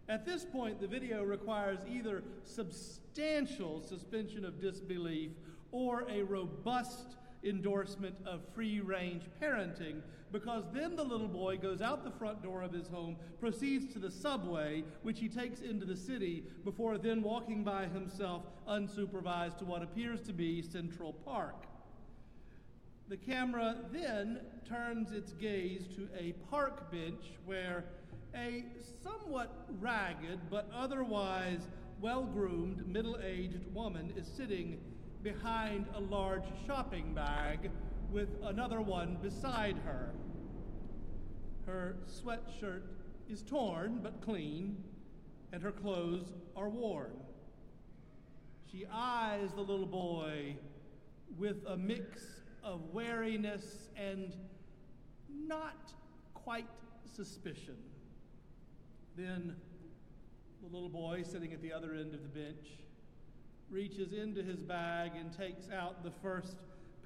At 0.09 0.25
this 0.25 0.45
point, 0.45 0.81
the 0.81 0.87
video 0.87 1.25
requires 1.25 1.81
either 1.91 2.23
substantial 2.45 3.83
suspension 3.83 4.45
of 4.45 4.61
disbelief 4.61 5.33
or 5.73 6.05
a 6.09 6.23
robust 6.23 7.17
endorsement 7.43 8.15
of 8.27 8.43
free 8.55 8.79
range 8.79 9.25
parenting 9.43 10.03
because 10.33 10.65
then 10.73 10.97
the 10.97 11.05
little 11.05 11.29
boy 11.29 11.57
goes 11.57 11.81
out 11.81 12.05
the 12.05 12.11
front 12.11 12.43
door 12.43 12.63
of 12.63 12.73
his 12.73 12.89
home, 12.89 13.17
proceeds 13.41 13.93
to 13.93 13.99
the 13.99 14.11
subway, 14.11 14.85
which 15.03 15.19
he 15.19 15.29
takes 15.29 15.61
into 15.61 15.85
the 15.85 15.97
city, 15.97 16.45
before 16.65 16.99
then 16.99 17.23
walking 17.23 17.65
by 17.65 17.87
himself 17.87 18.43
unsupervised 18.69 19.59
to 19.59 19.65
what 19.65 19.83
appears 19.83 20.21
to 20.23 20.33
be 20.33 20.63
Central 20.63 21.13
Park. 21.13 21.67
The 23.09 23.17
camera 23.17 23.77
then 23.93 24.39
turns 24.69 25.11
its 25.11 25.33
gaze 25.33 25.89
to 25.97 26.09
a 26.17 26.33
park 26.49 26.93
bench 26.93 27.33
where 27.45 27.85
a 28.37 28.65
somewhat 29.03 29.67
ragged 29.81 30.39
but 30.49 30.71
otherwise 30.73 31.67
well 32.01 32.23
groomed 32.23 32.87
middle 32.87 33.19
aged 33.25 33.75
woman 33.75 34.13
is 34.17 34.29
sitting 34.29 34.79
behind 35.25 35.87
a 35.97 36.01
large 36.01 36.45
shopping 36.67 37.13
bag 37.13 37.71
with 38.11 38.31
another 38.45 38.81
one 38.81 39.19
beside 39.23 39.77
her. 39.85 40.15
Her 41.67 41.97
sweatshirt 42.07 42.83
is 43.29 43.43
torn 43.43 44.01
but 44.03 44.21
clean, 44.21 44.83
and 45.53 45.63
her 45.63 45.73
clothes 45.73 46.33
are 46.57 46.69
worn. 46.69 47.17
She 48.71 48.87
eyes 48.93 49.51
the 49.55 49.61
little 49.61 49.87
boy 49.87 50.57
with 51.39 51.65
a 51.67 51.77
mix 51.77 52.25
of 52.63 52.93
wariness 52.93 53.89
and 53.97 54.35
not 55.29 55.93
quite 56.35 56.69
suspicion. 57.15 57.77
Then 59.17 59.57
the 60.61 60.69
little 60.73 60.89
boy 60.89 61.23
sitting 61.23 61.53
at 61.53 61.63
the 61.63 61.73
other 61.73 61.95
end 61.95 62.15
of 62.15 62.23
the 62.23 62.29
bench 62.29 62.67
reaches 63.71 64.13
into 64.13 64.43
his 64.43 64.61
bag 64.61 65.13
and 65.17 65.37
takes 65.37 65.71
out 65.71 66.03
the 66.03 66.11
first 66.11 66.57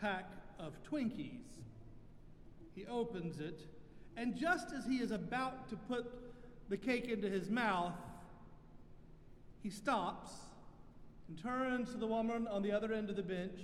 pack 0.01 0.31
of 0.59 0.73
Twinkies. 0.83 1.41
He 2.75 2.87
opens 2.87 3.41
it, 3.41 3.61
and 4.17 4.37
just 4.37 4.73
as 4.73 4.85
he 4.87 4.97
is 4.97 5.11
about 5.11 5.69
to 5.71 5.77
put 5.77 6.07
the 6.69 6.77
cake 6.77 7.07
into 7.09 7.29
his 7.29 7.51
mouth, 7.51 7.93
he 9.63 9.71
stops 9.71 10.33
and 11.29 11.41
turns 11.41 11.91
to 11.93 11.97
the 11.97 12.07
woman 12.07 12.47
on 12.49 12.63
the 12.63 12.73
other 12.73 12.93
end 12.93 13.11
of 13.11 13.17
the 13.17 13.23
bench 13.23 13.61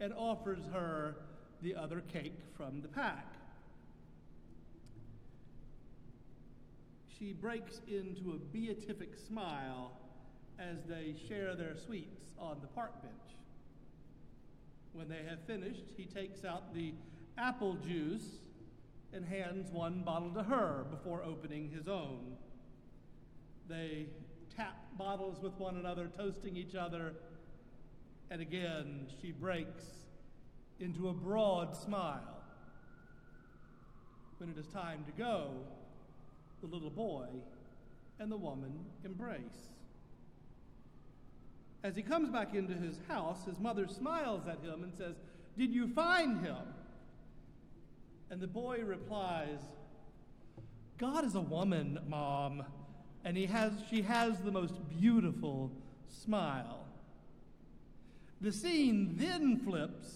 and 0.00 0.12
offers 0.14 0.62
her 0.72 1.16
the 1.62 1.74
other 1.74 2.02
cake 2.12 2.38
from 2.56 2.80
the 2.80 2.88
pack. 2.88 3.26
She 7.18 7.32
breaks 7.32 7.80
into 7.88 8.32
a 8.32 8.38
beatific 8.38 9.16
smile 9.26 9.92
as 10.58 10.76
they 10.88 11.14
share 11.28 11.54
their 11.56 11.74
sweets 11.76 12.32
on 12.38 12.58
the 12.60 12.68
park 12.68 13.02
bench. 13.02 13.27
When 14.92 15.08
they 15.08 15.22
have 15.28 15.40
finished, 15.46 15.84
he 15.96 16.04
takes 16.04 16.44
out 16.44 16.74
the 16.74 16.92
apple 17.36 17.74
juice 17.74 18.38
and 19.12 19.24
hands 19.24 19.70
one 19.70 20.02
bottle 20.02 20.30
to 20.30 20.42
her 20.42 20.84
before 20.90 21.22
opening 21.22 21.70
his 21.70 21.88
own. 21.88 22.36
They 23.68 24.06
tap 24.54 24.76
bottles 24.98 25.40
with 25.40 25.54
one 25.54 25.76
another, 25.76 26.08
toasting 26.16 26.56
each 26.56 26.74
other, 26.74 27.14
and 28.30 28.40
again 28.40 29.06
she 29.22 29.30
breaks 29.30 29.84
into 30.80 31.08
a 31.08 31.12
broad 31.12 31.76
smile. 31.76 32.42
When 34.38 34.50
it 34.50 34.58
is 34.58 34.66
time 34.68 35.04
to 35.06 35.12
go, 35.12 35.52
the 36.60 36.66
little 36.66 36.90
boy 36.90 37.26
and 38.18 38.30
the 38.30 38.36
woman 38.36 38.72
embrace. 39.04 39.70
As 41.82 41.94
he 41.94 42.02
comes 42.02 42.30
back 42.30 42.54
into 42.54 42.74
his 42.74 42.98
house, 43.08 43.44
his 43.44 43.58
mother 43.60 43.86
smiles 43.86 44.46
at 44.48 44.60
him 44.60 44.82
and 44.82 44.92
says, 44.94 45.14
Did 45.56 45.72
you 45.72 45.88
find 45.88 46.44
him? 46.44 46.56
And 48.30 48.40
the 48.40 48.48
boy 48.48 48.80
replies, 48.84 49.60
God 50.98 51.24
is 51.24 51.36
a 51.36 51.40
woman, 51.40 51.98
Mom, 52.08 52.64
and 53.24 53.36
he 53.36 53.46
has, 53.46 53.72
she 53.88 54.02
has 54.02 54.38
the 54.40 54.50
most 54.50 54.74
beautiful 54.88 55.70
smile. 56.08 56.84
The 58.40 58.52
scene 58.52 59.14
then 59.16 59.58
flips 59.58 60.08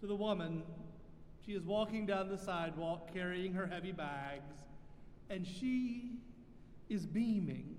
to 0.00 0.06
the 0.06 0.14
woman. 0.14 0.62
She 1.44 1.52
is 1.52 1.64
walking 1.64 2.06
down 2.06 2.28
the 2.28 2.38
sidewalk 2.38 3.12
carrying 3.12 3.54
her 3.54 3.66
heavy 3.66 3.92
bags, 3.92 4.54
and 5.28 5.46
she 5.46 6.12
is 6.88 7.06
beaming. 7.06 7.76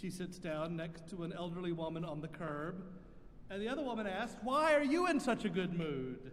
She 0.00 0.10
sits 0.10 0.38
down 0.38 0.76
next 0.76 1.08
to 1.10 1.24
an 1.24 1.32
elderly 1.32 1.72
woman 1.72 2.04
on 2.04 2.20
the 2.20 2.28
curb, 2.28 2.84
and 3.50 3.60
the 3.60 3.68
other 3.68 3.82
woman 3.82 4.06
asks, 4.06 4.36
Why 4.42 4.74
are 4.74 4.84
you 4.84 5.08
in 5.08 5.18
such 5.18 5.44
a 5.44 5.48
good 5.48 5.72
mood? 5.76 6.30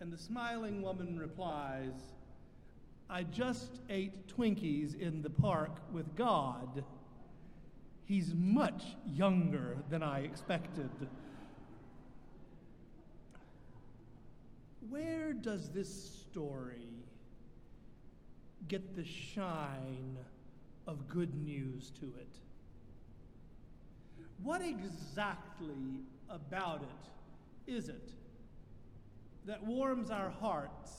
And 0.00 0.12
the 0.12 0.18
smiling 0.18 0.82
woman 0.82 1.18
replies, 1.18 1.94
I 3.08 3.22
just 3.22 3.80
ate 3.88 4.28
Twinkies 4.28 4.98
in 4.98 5.22
the 5.22 5.30
park 5.30 5.78
with 5.90 6.14
God. 6.16 6.84
He's 8.04 8.34
much 8.34 8.84
younger 9.06 9.78
than 9.88 10.02
I 10.02 10.20
expected. 10.20 10.90
Where 14.90 15.32
does 15.32 15.70
this 15.70 16.22
story 16.28 16.88
get 18.68 18.96
the 18.96 19.04
shine 19.04 20.18
of 20.90 21.08
good 21.08 21.32
news 21.44 21.92
to 22.00 22.06
it? 22.18 22.38
What 24.42 24.60
exactly 24.60 26.00
about 26.28 26.82
it 26.82 27.72
is 27.72 27.88
it 27.88 28.10
that 29.46 29.64
warms 29.64 30.10
our 30.10 30.30
hearts 30.30 30.90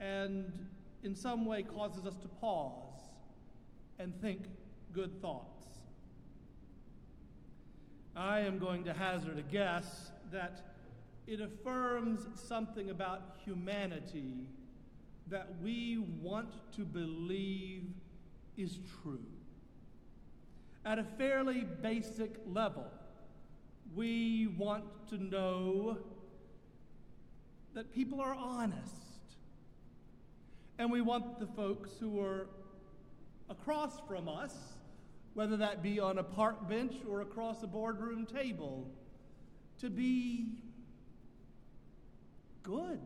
and 0.00 0.52
in 1.02 1.14
some 1.14 1.46
way 1.46 1.62
causes 1.62 2.04
us 2.06 2.16
to 2.18 2.28
pause 2.28 3.00
and 3.98 4.12
think 4.20 4.42
good 4.92 5.20
thoughts? 5.22 5.64
I 8.14 8.40
am 8.40 8.58
going 8.58 8.84
to 8.84 8.92
hazard 8.92 9.38
a 9.38 9.42
guess 9.42 10.10
that 10.30 10.74
it 11.26 11.40
affirms 11.40 12.26
something 12.34 12.90
about 12.90 13.36
humanity 13.44 14.46
that 15.28 15.48
we 15.62 15.96
want 16.20 16.50
to 16.76 16.82
believe 16.84 17.84
is 18.56 18.78
true. 19.02 19.24
At 20.84 20.98
a 20.98 21.04
fairly 21.04 21.64
basic 21.80 22.34
level, 22.46 22.86
we 23.94 24.48
want 24.58 24.84
to 25.10 25.22
know 25.22 25.98
that 27.74 27.94
people 27.94 28.20
are 28.20 28.34
honest. 28.34 28.90
And 30.78 30.90
we 30.90 31.00
want 31.00 31.38
the 31.38 31.46
folks 31.46 31.90
who 32.00 32.20
are 32.20 32.48
across 33.48 34.00
from 34.08 34.28
us, 34.28 34.54
whether 35.34 35.56
that 35.58 35.82
be 35.82 36.00
on 36.00 36.18
a 36.18 36.22
park 36.22 36.68
bench 36.68 36.94
or 37.08 37.20
across 37.20 37.62
a 37.62 37.66
boardroom 37.66 38.26
table, 38.26 38.90
to 39.80 39.90
be 39.90 40.46
good. 42.62 43.00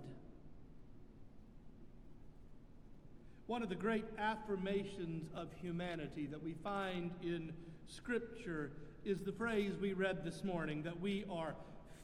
One 3.46 3.62
of 3.62 3.68
the 3.68 3.76
great 3.76 4.04
affirmations 4.18 5.30
of 5.32 5.46
humanity 5.60 6.26
that 6.26 6.42
we 6.42 6.54
find 6.64 7.12
in 7.22 7.52
Scripture 7.86 8.72
is 9.04 9.22
the 9.22 9.30
phrase 9.30 9.74
we 9.80 9.92
read 9.92 10.24
this 10.24 10.42
morning 10.42 10.82
that 10.82 11.00
we 11.00 11.24
are 11.30 11.54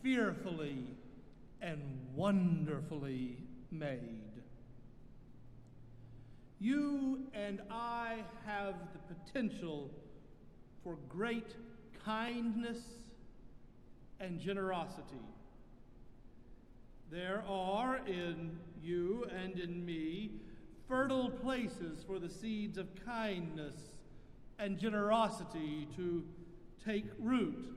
fearfully 0.05 0.87
and 1.61 1.83
wonderfully 2.15 3.39
made. 3.73 4.21
You 6.61 7.27
and 7.35 7.61
I 7.73 8.19
have 8.47 8.75
the 8.93 9.15
potential 9.15 9.91
for 10.85 10.97
great 11.09 11.57
kindness 12.05 12.79
and 14.21 14.39
generosity. 14.39 15.27
There 17.11 17.43
are 17.49 17.99
in 18.07 18.61
you 18.81 19.27
and 19.37 19.59
in 19.59 19.85
me 19.85 20.31
fertile 20.93 21.31
places 21.31 22.05
for 22.07 22.19
the 22.19 22.29
seeds 22.29 22.77
of 22.77 22.87
kindness 23.07 23.73
and 24.59 24.79
generosity 24.79 25.89
to 25.97 26.23
take 26.85 27.07
root. 27.19 27.75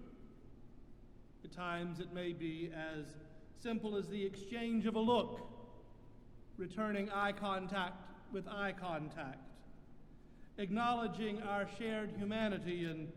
At 1.45 1.53
times 1.53 2.01
it 2.01 2.13
may 2.13 2.33
be 2.33 2.73
as 2.75 3.05
simple 3.63 3.95
as 3.95 4.09
the 4.09 4.21
exchange 4.21 4.85
of 4.85 4.95
a 4.95 4.99
look, 4.99 5.47
returning 6.57 7.09
eye 7.09 7.31
contact 7.31 8.03
with 8.33 8.49
eye 8.49 8.73
contact, 8.77 9.47
acknowledging 10.57 11.41
our 11.41 11.69
shared 11.79 12.11
humanity 12.17 12.83
in 12.83 13.07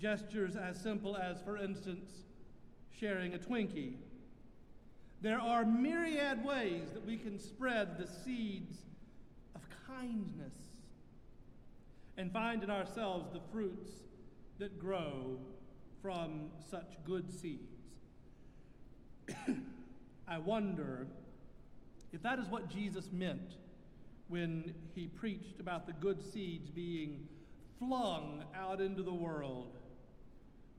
gestures 0.00 0.56
as 0.56 0.80
simple 0.80 1.18
as, 1.18 1.42
for 1.42 1.58
instance, 1.58 2.22
sharing 2.98 3.34
a 3.34 3.38
Twinkie. 3.38 3.96
There 5.20 5.38
are 5.38 5.66
myriad 5.66 6.42
ways 6.42 6.84
that 6.94 7.04
we 7.04 7.18
can 7.18 7.38
spread 7.38 7.98
the 7.98 8.06
seeds 8.06 8.78
kindness 9.94 10.54
and 12.16 12.32
find 12.32 12.62
in 12.62 12.70
ourselves 12.70 13.28
the 13.32 13.40
fruits 13.52 13.90
that 14.58 14.78
grow 14.78 15.38
from 16.02 16.50
such 16.70 16.96
good 17.04 17.30
seeds. 17.30 17.80
I 20.28 20.38
wonder 20.38 21.06
if 22.12 22.22
that 22.22 22.38
is 22.38 22.46
what 22.48 22.68
Jesus 22.68 23.10
meant 23.12 23.56
when 24.28 24.74
he 24.94 25.06
preached 25.06 25.60
about 25.60 25.86
the 25.86 25.92
good 25.94 26.22
seeds 26.22 26.70
being 26.70 27.26
flung 27.78 28.44
out 28.56 28.80
into 28.80 29.02
the 29.02 29.12
world, 29.12 29.76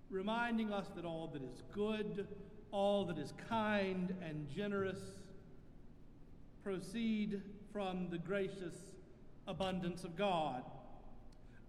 reminding 0.09 0.71
us 0.71 0.87
that 0.95 1.05
all 1.05 1.27
that 1.33 1.43
is 1.43 1.63
good, 1.73 2.27
all 2.71 3.05
that 3.05 3.17
is 3.17 3.33
kind 3.49 4.15
and 4.23 4.47
generous 4.49 4.99
proceed 6.63 7.41
from 7.71 8.07
the 8.09 8.17
gracious 8.17 8.94
abundance 9.47 10.03
of 10.03 10.15
God. 10.15 10.63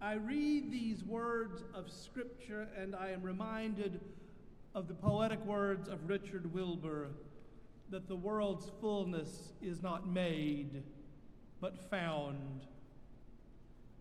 I 0.01 0.13
read 0.13 0.71
these 0.71 1.03
words 1.03 1.63
of 1.73 1.91
Scripture 1.91 2.67
and 2.77 2.95
I 2.95 3.09
am 3.09 3.23
reminded 3.23 3.99
of 4.75 4.87
the 4.87 4.93
poetic 4.93 5.43
words 5.45 5.87
of 5.87 6.07
Richard 6.07 6.53
Wilbur 6.53 7.09
that 7.89 8.07
the 8.07 8.15
world's 8.15 8.69
fullness 8.81 9.53
is 9.61 9.81
not 9.81 10.07
made, 10.07 10.83
but 11.59 11.89
found. 11.89 12.65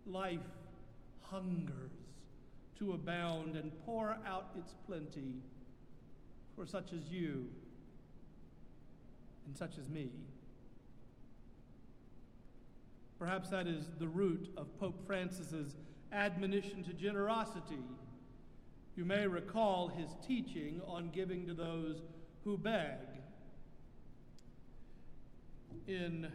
Life 0.07 0.41
hungers 1.23 1.93
to 2.79 2.93
abound 2.93 3.57
and 3.57 3.73
pour 3.85 4.19
out 4.27 4.51
its 4.59 4.75
plenty 4.87 5.41
for 6.55 6.67
such 6.67 6.93
as 6.93 7.09
you 7.11 7.47
and 9.47 9.57
such 9.57 9.79
as 9.79 9.89
me. 9.89 10.11
Perhaps 13.19 13.49
that 13.51 13.67
is 13.67 13.87
the 13.99 14.09
root 14.09 14.51
of 14.57 14.79
Pope 14.79 15.07
Francis's 15.07 15.77
admonition 16.13 16.85
to 16.85 16.93
generosity. 16.93 17.83
You 18.95 19.05
may 19.05 19.27
recall 19.27 19.89
his 19.89 20.11
teaching 20.27 20.81
on 20.87 21.11
giving 21.11 21.47
to 21.47 21.55
those 21.55 22.03
who 22.45 22.59
beg. 22.59 22.99
In 25.87 26.29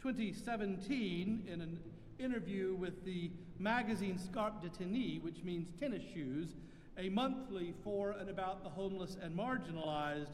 2017, 0.00 1.48
in 1.50 1.60
an 1.60 1.78
interview 2.18 2.74
with 2.74 3.04
the 3.04 3.30
magazine 3.58 4.18
Scarp 4.18 4.62
de' 4.62 4.68
tenis, 4.68 5.22
which 5.22 5.42
means 5.42 5.68
tennis 5.80 6.02
shoes, 6.14 6.54
a 6.98 7.08
monthly 7.08 7.74
for 7.82 8.12
and 8.12 8.28
about 8.28 8.62
the 8.62 8.68
homeless 8.68 9.16
and 9.20 9.36
marginalized, 9.36 10.30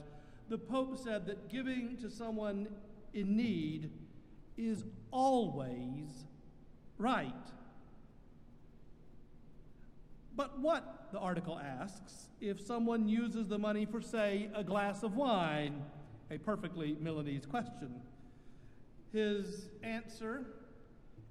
the 0.49 0.59
Pope 0.59 0.99
said 0.99 1.27
that 1.27 1.49
giving 1.49 1.97
to 1.99 2.11
someone 2.11 2.69
in 3.15 3.37
need 3.37 3.91
is 4.57 4.85
always 5.11 6.25
right. 6.99 7.33
But 10.37 10.61
what, 10.61 11.09
the 11.13 11.19
article 11.19 11.59
asks, 11.59 12.29
if 12.41 12.61
someone 12.65 13.09
uses 13.09 13.49
the 13.49 13.59
money 13.59 13.87
for, 13.87 14.01
say, 14.01 14.51
a 14.55 14.63
glass 14.63 15.03
of 15.03 15.17
wine? 15.17 15.83
A 16.31 16.39
perfectly 16.39 16.97
Milanese 17.01 17.47
question. 17.47 18.01
His 19.13 19.69
answer 19.83 20.45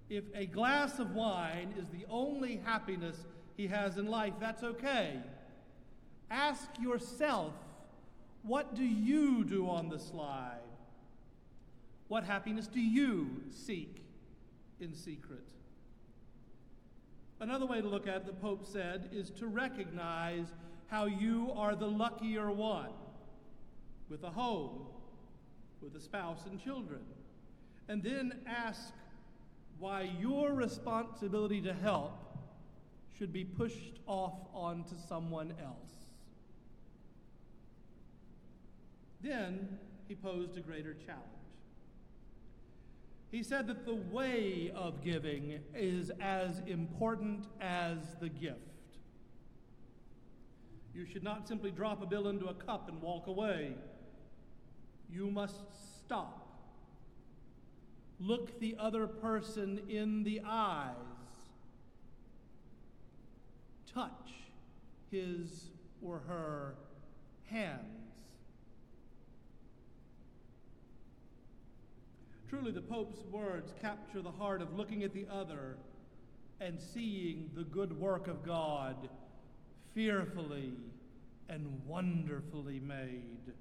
if 0.09 0.23
a 0.33 0.45
glass 0.45 0.99
of 0.99 1.11
wine 1.11 1.73
is 1.77 1.87
the 1.89 2.05
only 2.09 2.61
happiness 2.63 3.17
he 3.57 3.67
has 3.67 3.97
in 3.97 4.07
life, 4.07 4.33
that's 4.39 4.63
okay. 4.63 5.19
Ask 6.31 6.69
yourself, 6.79 7.53
what 8.43 8.75
do 8.75 8.83
you 8.83 9.43
do 9.43 9.69
on 9.69 9.89
the 9.89 9.99
slide? 9.99 10.59
What 12.07 12.23
happiness 12.23 12.67
do 12.67 12.79
you 12.79 13.43
seek 13.51 14.01
in 14.79 14.93
secret? 14.93 15.43
Another 17.39 17.65
way 17.65 17.81
to 17.81 17.87
look 17.87 18.07
at 18.07 18.17
it, 18.17 18.25
the 18.25 18.33
Pope 18.33 18.65
said, 18.65 19.09
is 19.11 19.29
to 19.31 19.47
recognize 19.47 20.47
how 20.87 21.05
you 21.05 21.51
are 21.55 21.75
the 21.75 21.87
luckier 21.87 22.49
one 22.51 22.91
with 24.09 24.23
a 24.23 24.29
home, 24.29 24.87
with 25.81 25.95
a 25.95 25.99
spouse 25.99 26.45
and 26.49 26.59
children. 26.59 27.01
And 27.89 28.01
then 28.01 28.39
ask 28.47 28.93
why 29.79 30.09
your 30.19 30.53
responsibility 30.53 31.61
to 31.61 31.73
help 31.73 32.17
should 33.17 33.33
be 33.33 33.43
pushed 33.43 33.99
off 34.07 34.33
onto 34.53 34.95
someone 35.07 35.53
else. 35.63 35.91
Then 39.21 39.77
he 40.07 40.15
posed 40.15 40.57
a 40.57 40.61
greater 40.61 40.93
challenge. 40.93 41.36
He 43.31 43.43
said 43.43 43.67
that 43.67 43.85
the 43.85 43.95
way 43.95 44.71
of 44.73 45.03
giving 45.03 45.59
is 45.75 46.11
as 46.21 46.61
important 46.65 47.45
as 47.59 47.97
the 48.21 48.29
gift. 48.29 48.59
You 50.93 51.05
should 51.05 51.23
not 51.23 51.47
simply 51.47 51.71
drop 51.71 52.01
a 52.01 52.05
bill 52.05 52.29
into 52.29 52.47
a 52.47 52.53
cup 52.53 52.89
and 52.89 53.01
walk 53.01 53.27
away. 53.27 53.75
You 55.11 55.29
must 55.29 55.55
stop. 55.99 56.47
Look 58.19 58.59
the 58.59 58.75
other 58.79 59.07
person 59.07 59.81
in 59.89 60.23
the 60.23 60.41
eyes. 60.45 60.95
Touch 63.93 64.31
his 65.11 65.69
or 66.01 66.21
her 66.27 66.75
hands. 67.45 67.96
Truly, 72.49 72.71
the 72.71 72.81
Pope's 72.81 73.25
words 73.29 73.73
capture 73.81 74.21
the 74.21 74.31
heart 74.31 74.61
of 74.61 74.73
looking 74.77 75.03
at 75.03 75.13
the 75.13 75.25
other 75.29 75.75
and 76.61 76.79
seeing 76.79 77.49
the 77.55 77.63
good 77.63 77.99
work 77.99 78.27
of 78.27 78.45
God 78.45 79.09
fearfully 79.93 80.71
and 81.49 81.81
wonderfully 81.85 82.79
made. 82.79 83.53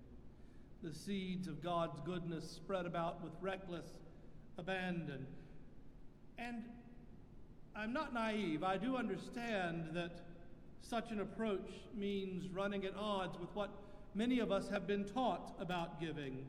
The 0.85 0.95
seeds 0.95 1.49
of 1.49 1.65
God's 1.65 1.99
goodness 2.05 2.49
spread 2.49 2.87
about 2.87 3.25
with 3.25 3.33
reckless 3.41 3.87
abandon. 4.57 5.27
And 6.39 6.63
I'm 7.75 7.93
not 7.93 8.15
naive. 8.15 8.63
I 8.63 8.77
do 8.77 8.97
understand 8.97 9.89
that 9.95 10.21
such 10.81 11.11
an 11.11 11.21
approach 11.21 11.71
means 11.97 12.49
running 12.49 12.85
at 12.85 12.95
odds 12.97 13.37
with 13.41 13.51
what 13.55 13.71
many 14.15 14.39
of 14.39 14.53
us 14.53 14.69
have 14.69 14.87
been 14.87 15.05
taught 15.05 15.57
about 15.59 16.01
giving 16.01 16.45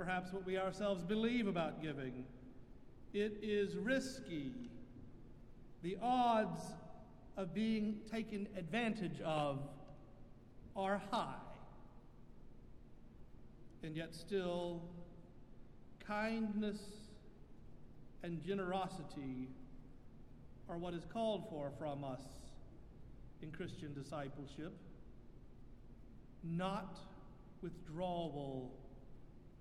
perhaps 0.00 0.32
what 0.32 0.46
we 0.46 0.56
ourselves 0.56 1.04
believe 1.04 1.46
about 1.46 1.82
giving. 1.82 2.24
It 3.12 3.36
is 3.42 3.76
risky. 3.76 4.50
The 5.82 5.98
odds 6.00 6.62
of 7.36 7.52
being 7.52 7.98
taken 8.10 8.48
advantage 8.56 9.20
of 9.20 9.58
are 10.74 11.02
high. 11.10 11.34
And 13.82 13.94
yet, 13.94 14.14
still, 14.14 14.80
kindness 16.06 16.80
and 18.22 18.42
generosity 18.42 19.48
are 20.70 20.78
what 20.78 20.94
is 20.94 21.04
called 21.12 21.46
for 21.50 21.72
from 21.78 22.04
us 22.04 22.22
in 23.42 23.52
Christian 23.52 23.92
discipleship, 23.92 24.72
not 26.42 26.98
withdrawal 27.60 28.79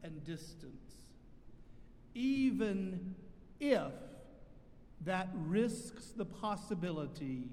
and 0.03 0.23
distance, 0.23 0.93
even 2.13 3.15
if 3.59 3.91
that 5.05 5.29
risks 5.33 6.07
the 6.15 6.25
possibility 6.25 7.49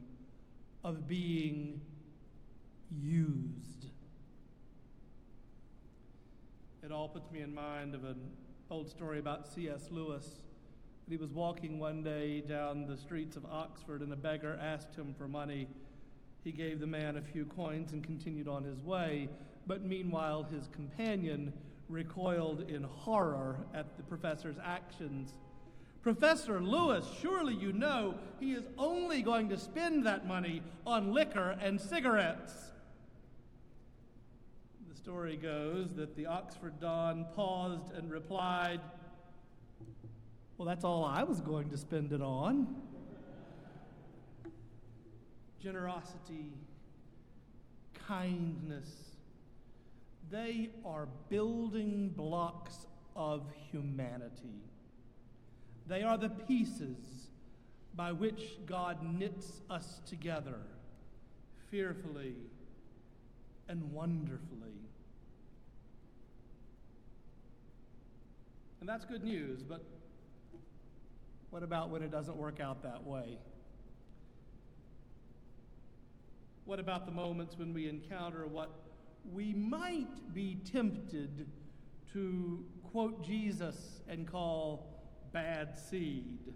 of 0.84 1.06
being 1.08 1.80
used. 2.90 3.86
It 6.82 6.92
all 6.92 7.08
puts 7.08 7.30
me 7.32 7.40
in 7.40 7.52
mind 7.54 7.94
of 7.94 8.04
an 8.04 8.20
old 8.70 8.88
story 8.88 9.18
about 9.18 9.48
C.S. 9.48 9.88
Lewis. 9.90 10.42
He 11.08 11.16
was 11.16 11.32
walking 11.32 11.78
one 11.78 12.02
day 12.02 12.40
down 12.40 12.86
the 12.86 12.96
streets 12.96 13.36
of 13.36 13.44
Oxford, 13.46 14.02
and 14.02 14.12
a 14.12 14.16
beggar 14.16 14.58
asked 14.60 14.94
him 14.94 15.14
for 15.16 15.28
money. 15.28 15.68
He 16.44 16.52
gave 16.52 16.78
the 16.78 16.86
man 16.86 17.16
a 17.16 17.22
few 17.22 17.44
coins 17.44 17.92
and 17.92 18.04
continued 18.04 18.46
on 18.48 18.62
his 18.62 18.80
way. 18.82 19.28
But 19.66 19.84
meanwhile, 19.84 20.44
his 20.44 20.68
companion 20.68 21.52
recoiled 21.88 22.68
in 22.68 22.82
horror 22.82 23.58
at 23.74 23.96
the 23.96 24.02
professor's 24.02 24.56
actions. 24.62 25.34
Professor 26.02 26.60
Lewis, 26.60 27.04
surely 27.20 27.54
you 27.54 27.72
know 27.72 28.14
he 28.38 28.52
is 28.52 28.64
only 28.78 29.22
going 29.22 29.48
to 29.48 29.58
spend 29.58 30.06
that 30.06 30.26
money 30.26 30.62
on 30.86 31.12
liquor 31.12 31.56
and 31.60 31.80
cigarettes. 31.80 32.52
The 34.88 34.96
story 34.96 35.36
goes 35.36 35.94
that 35.94 36.16
the 36.16 36.26
Oxford 36.26 36.80
Don 36.80 37.26
paused 37.34 37.92
and 37.92 38.10
replied, 38.10 38.80
Well, 40.58 40.66
that's 40.66 40.84
all 40.84 41.04
I 41.04 41.24
was 41.24 41.40
going 41.40 41.70
to 41.70 41.76
spend 41.76 42.12
it 42.12 42.22
on. 42.22 42.76
Generosity, 45.60 46.52
kindness, 48.06 49.05
they 50.30 50.70
are 50.84 51.06
building 51.28 52.08
blocks 52.16 52.86
of 53.14 53.42
humanity. 53.70 54.62
They 55.86 56.02
are 56.02 56.18
the 56.18 56.30
pieces 56.30 57.28
by 57.94 58.12
which 58.12 58.58
God 58.66 58.98
knits 59.18 59.60
us 59.70 60.00
together 60.06 60.58
fearfully 61.70 62.34
and 63.68 63.92
wonderfully. 63.92 64.76
And 68.80 68.88
that's 68.88 69.04
good 69.04 69.24
news, 69.24 69.62
but 69.62 69.82
what 71.50 71.62
about 71.62 71.90
when 71.90 72.02
it 72.02 72.10
doesn't 72.10 72.36
work 72.36 72.60
out 72.60 72.82
that 72.82 73.04
way? 73.04 73.38
What 76.66 76.80
about 76.80 77.06
the 77.06 77.12
moments 77.12 77.56
when 77.56 77.72
we 77.72 77.88
encounter 77.88 78.46
what 78.46 78.70
we 79.32 79.54
might 79.54 80.34
be 80.34 80.58
tempted 80.70 81.46
to 82.12 82.64
quote 82.90 83.24
Jesus 83.24 84.00
and 84.08 84.26
call 84.26 84.86
bad 85.32 85.76
seed? 85.78 86.52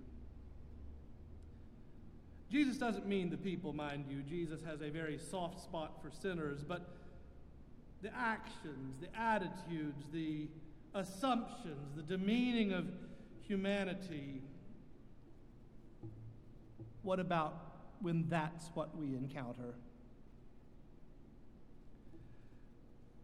Jesus 2.50 2.78
doesn't 2.78 3.06
mean 3.06 3.30
the 3.30 3.36
people, 3.36 3.72
mind 3.72 4.06
you. 4.08 4.22
Jesus 4.22 4.60
has 4.64 4.82
a 4.82 4.90
very 4.90 5.18
soft 5.18 5.62
spot 5.62 6.02
for 6.02 6.10
sinners, 6.10 6.64
but 6.66 6.96
the 8.02 8.10
actions, 8.16 8.96
the 9.00 9.16
attitudes, 9.18 10.04
the 10.12 10.48
assumptions, 10.94 11.94
the 11.94 12.02
demeaning 12.02 12.72
of 12.72 12.86
humanity. 13.46 14.42
What 17.02 17.20
about 17.20 17.54
when 18.00 18.26
that's 18.28 18.66
what 18.74 18.96
we 18.96 19.14
encounter? 19.14 19.74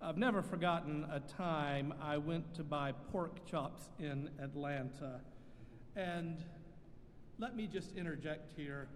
I've 0.06 0.18
never 0.18 0.40
forgotten 0.40 1.04
a 1.10 1.18
time 1.18 1.92
I 2.00 2.16
went 2.16 2.54
to 2.54 2.62
buy 2.62 2.92
pork 3.10 3.44
chops 3.44 3.88
in 3.98 4.30
Atlanta. 4.40 5.18
And 5.96 6.44
let 7.40 7.56
me 7.56 7.66
just 7.66 7.96
interject 7.96 8.52
here. 8.56 8.86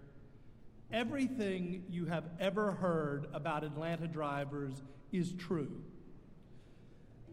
Everything 0.93 1.83
you 1.89 2.05
have 2.05 2.23
ever 2.39 2.71
heard 2.71 3.27
about 3.33 3.65
Atlanta 3.65 4.07
drivers 4.07 4.83
is 5.11 5.33
true. 5.33 5.81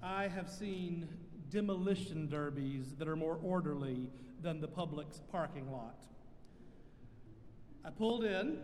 I 0.02 0.26
have 0.26 0.50
seen 0.50 1.08
demolition 1.48 2.28
derbies 2.28 2.96
that 2.98 3.06
are 3.06 3.14
more 3.14 3.38
orderly 3.44 4.10
than 4.42 4.60
the 4.60 4.66
Publix 4.66 5.20
parking 5.30 5.70
lot. 5.70 6.04
I 7.84 7.90
pulled 7.90 8.24
in, 8.24 8.58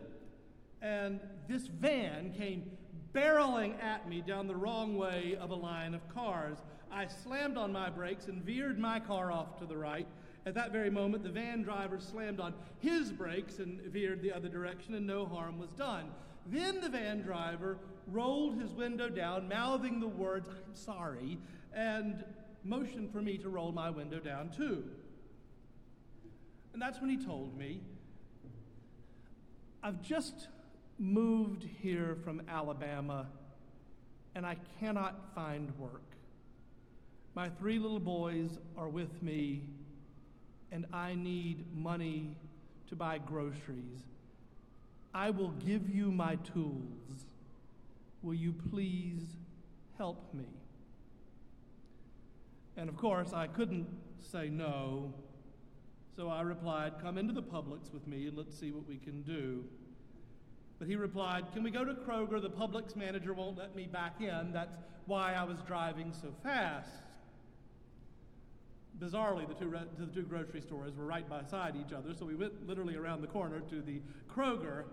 and 0.83 1.21
this 1.47 1.69
van 1.69 2.33
came 2.33 2.73
barreling 3.15 3.81
at 3.83 4.09
me 4.09 4.21
down 4.21 4.47
the 4.47 4.57
wrong 4.57 4.97
way 4.97 5.37
of 5.41 5.51
a 5.51 5.55
line 5.55 5.95
of 5.95 6.09
cars. 6.13 6.59
I 6.91 7.07
slammed 7.07 7.57
on 7.57 7.73
my 7.73 7.91
brakes 7.91 8.27
and 8.27 8.43
veered 8.43 8.79
my 8.79 9.01
car 9.01 9.31
off 9.31 9.59
to 9.61 9.67
the 9.67 9.77
right 9.77 10.07
at 10.47 10.55
that 10.55 10.73
very 10.73 10.91
moment, 10.91 11.23
the 11.23 11.31
van 11.31 11.63
driver 11.63 11.99
slammed 11.99 12.39
on 12.39 12.53
his 12.81 13.11
brakes 13.11 13.59
and 13.61 13.81
veered 13.81 14.21
the 14.21 14.33
other 14.33 14.49
direction, 14.49 14.95
and 14.95 15.07
no 15.07 15.25
harm 15.25 15.59
was 15.59 15.71
done. 15.71 16.11
Then 16.47 16.83
the 16.83 16.91
van 16.91 17.23
driver 17.23 17.79
rolled 18.09 18.61
his 18.61 18.71
window 18.73 19.09
down, 19.09 19.49
mouthing 19.49 20.01
the 20.01 20.09
words, 20.09 20.49
I'm 20.49 20.75
sorry, 20.75 21.39
and 21.75 22.23
motioned 22.63 23.11
for 23.11 23.23
me 23.23 23.39
to 23.39 23.49
roll 23.49 23.73
my 23.73 23.89
window 23.89 24.19
down 24.19 24.51
too. 24.51 24.85
And 26.75 26.83
that's 26.83 27.01
when 27.01 27.09
he 27.09 27.17
told 27.17 27.57
me, 27.57 27.81
I've 29.83 30.03
just 30.03 30.49
moved 30.99 31.67
here 31.83 32.17
from 32.25 32.43
Alabama 32.49 33.27
and 34.35 34.45
I 34.45 34.57
cannot 34.81 35.35
find 35.35 35.73
work. 35.79 36.03
My 37.35 37.49
three 37.49 37.79
little 37.79 38.01
boys 38.01 38.59
are 38.77 38.89
with 38.89 39.23
me 39.23 39.63
and 40.73 40.87
I 40.93 41.15
need 41.15 41.65
money 41.77 42.37
to 42.89 42.97
buy 42.97 43.19
groceries. 43.19 44.03
I 45.15 45.31
will 45.31 45.51
give 45.51 45.89
you 45.89 46.11
my 46.11 46.37
tools. 46.37 47.27
Will 48.23 48.35
you 48.35 48.55
please 48.71 49.23
help 49.97 50.35
me? 50.35 50.47
And 52.77 52.89
of 52.89 52.97
course, 52.97 53.33
I 53.33 53.47
couldn't 53.47 53.87
say 54.21 54.49
no, 54.49 55.13
so 56.17 56.29
I 56.29 56.41
replied, 56.43 56.95
Come 57.01 57.19
into 57.19 57.33
the 57.33 57.43
Publix 57.43 57.93
with 57.93 58.07
me 58.09 58.27
and 58.27 58.37
let's 58.37 58.59
see 58.59 58.73
what 58.73 58.89
we 58.89 58.97
can 58.97 59.23
do. 59.23 59.65
But 60.85 60.91
he 60.91 60.97
replied, 60.97 61.51
Can 61.55 61.63
we 61.63 61.71
go 61.71 61.83
to 61.83 61.95
Kroger? 61.95 62.43
The 62.43 62.51
Publix 62.51 62.95
manager 62.95 63.33
won't 63.33 63.57
let 63.57 63.75
me 63.75 63.87
back 63.87 64.21
in. 64.21 64.53
That's 64.53 64.77
why 65.07 65.33
I 65.33 65.43
was 65.43 65.57
driving 65.67 66.13
so 66.13 66.29
fast 66.43 66.91
bizarrely, 69.01 69.49
the 69.49 69.55
two, 69.55 69.69
re- 69.69 69.81
the 69.99 70.07
two 70.07 70.23
grocery 70.23 70.61
stores 70.61 70.95
were 70.95 71.07
right 71.07 71.27
beside 71.27 71.75
each 71.75 71.93
other, 71.95 72.13
so 72.15 72.27
we 72.27 72.35
went 72.35 72.69
literally 72.69 72.97
around 72.97 73.23
the 73.23 73.27
corner 73.27 73.61
to 73.61 73.81
the 73.81 74.01
Kroger, 74.31 74.85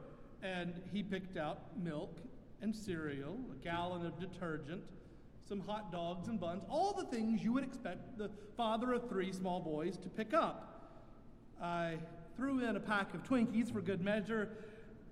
and 0.42 0.82
he 0.94 1.04
picked 1.04 1.38
out 1.38 1.78
milk 1.78 2.18
and 2.62 2.74
cereal, 2.74 3.38
a 3.52 3.64
gallon 3.64 4.06
of 4.06 4.18
detergent, 4.18 4.82
some 5.48 5.60
hot 5.60 5.92
dogs 5.92 6.30
and 6.30 6.40
buns, 6.40 6.64
all 6.70 6.94
the 6.94 7.06
things 7.16 7.44
you 7.44 7.52
would 7.52 7.64
expect 7.66 8.18
the 8.18 8.32
father 8.56 8.94
of 8.94 9.10
three 9.10 9.34
small 9.34 9.60
boys 9.60 9.98
to 9.98 10.10
pick 10.10 10.34
up. 10.34 10.90
I 11.62 11.98
threw 12.36 12.66
in 12.68 12.78
a 12.78 12.80
pack 12.80 13.14
of 13.14 13.24
Twinkies 13.24 13.72
for 13.72 13.82
good 13.82 14.02
measure, 14.02 14.50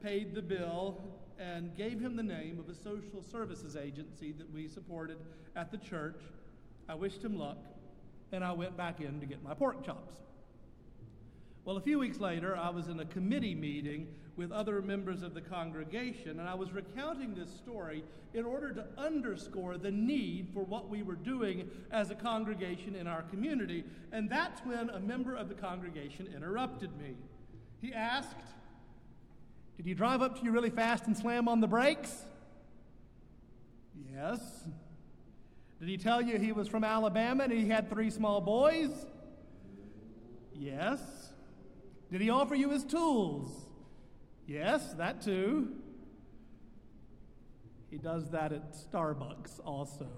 paid 0.02 0.34
the 0.34 0.42
bill, 0.42 1.02
and 1.40 1.76
gave 1.76 2.00
him 2.00 2.16
the 2.16 2.24
name 2.24 2.60
of 2.60 2.68
a 2.70 2.76
social 2.76 3.24
services 3.24 3.78
agency 3.78 4.34
that 4.34 4.52
we 4.54 4.68
supported 4.68 5.18
at 5.56 5.72
the 5.72 5.78
church. 5.78 6.20
I 6.90 6.96
wished 6.96 7.24
him 7.24 7.38
luck 7.38 7.58
and 8.32 8.44
I 8.44 8.52
went 8.52 8.76
back 8.76 9.00
in 9.00 9.20
to 9.22 9.26
get 9.26 9.42
my 9.42 9.54
pork 9.54 9.86
chops. 9.86 10.16
Well, 11.66 11.78
a 11.78 11.82
few 11.82 12.00
weeks 12.00 12.20
later, 12.20 12.58
I 12.58 12.70
was 12.70 12.88
in 12.88 13.00
a 13.00 13.06
committee 13.06 13.56
meeting 13.56 14.08
with 14.36 14.52
other 14.52 14.82
members 14.82 15.22
of 15.22 15.34
the 15.34 15.42
congregation, 15.42 16.40
and 16.40 16.48
I 16.48 16.56
was 16.56 16.72
recounting 16.72 17.36
this 17.36 17.50
story 17.50 18.04
in 18.34 18.46
order 18.46 18.72
to 18.74 18.86
underscore 18.98 19.78
the 19.78 19.92
need 19.92 20.50
for 20.54 20.64
what 20.64 20.90
we 20.90 21.04
were 21.04 21.16
doing 21.16 21.70
as 21.92 22.12
a 22.12 22.16
congregation 22.16 22.96
in 22.96 23.08
our 23.08 23.24
community. 23.24 23.84
And 24.12 24.30
that's 24.30 24.62
when 24.62 24.90
a 24.90 25.00
member 25.00 25.36
of 25.36 25.50
the 25.50 25.56
congregation 25.56 26.30
interrupted 26.34 26.98
me. 26.98 27.16
He 27.82 27.94
asked, 27.94 28.38
Did 29.80 29.86
he 29.86 29.94
drive 29.94 30.22
up 30.22 30.38
to 30.38 30.44
you 30.44 30.52
really 30.52 30.72
fast 30.72 31.08
and 31.08 31.16
slam 31.16 31.48
on 31.48 31.62
the 31.62 31.68
brakes? 31.68 32.26
Yes. 34.14 34.42
Did 35.80 35.88
he 35.88 35.96
tell 35.96 36.22
you 36.22 36.38
he 36.38 36.52
was 36.52 36.68
from 36.68 36.84
Alabama 36.84 37.46
and 37.46 37.54
he 37.54 37.70
had 37.70 37.90
three 37.90 38.10
small 38.10 38.42
boys? 38.42 38.90
Yes. 40.54 41.00
Did 42.12 42.20
he 42.20 42.30
offer 42.30 42.56
you 42.56 42.72
his 42.72 42.84
tools? 42.84 43.50
Yes, 44.46 44.92
that 44.96 45.22
too. 45.22 45.70
He 47.90 47.98
does 47.98 48.32
that 48.32 48.52
at 48.52 48.74
Starbucks 48.74 49.62
also. 49.64 50.10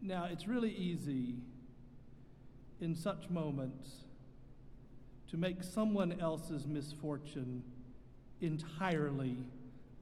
Now, 0.00 0.24
it's 0.24 0.48
really 0.48 0.72
easy 0.72 1.34
in 2.80 2.94
such 2.94 3.28
moments 3.28 4.04
to 5.32 5.38
make 5.38 5.62
someone 5.62 6.20
else's 6.20 6.66
misfortune 6.66 7.62
entirely 8.42 9.38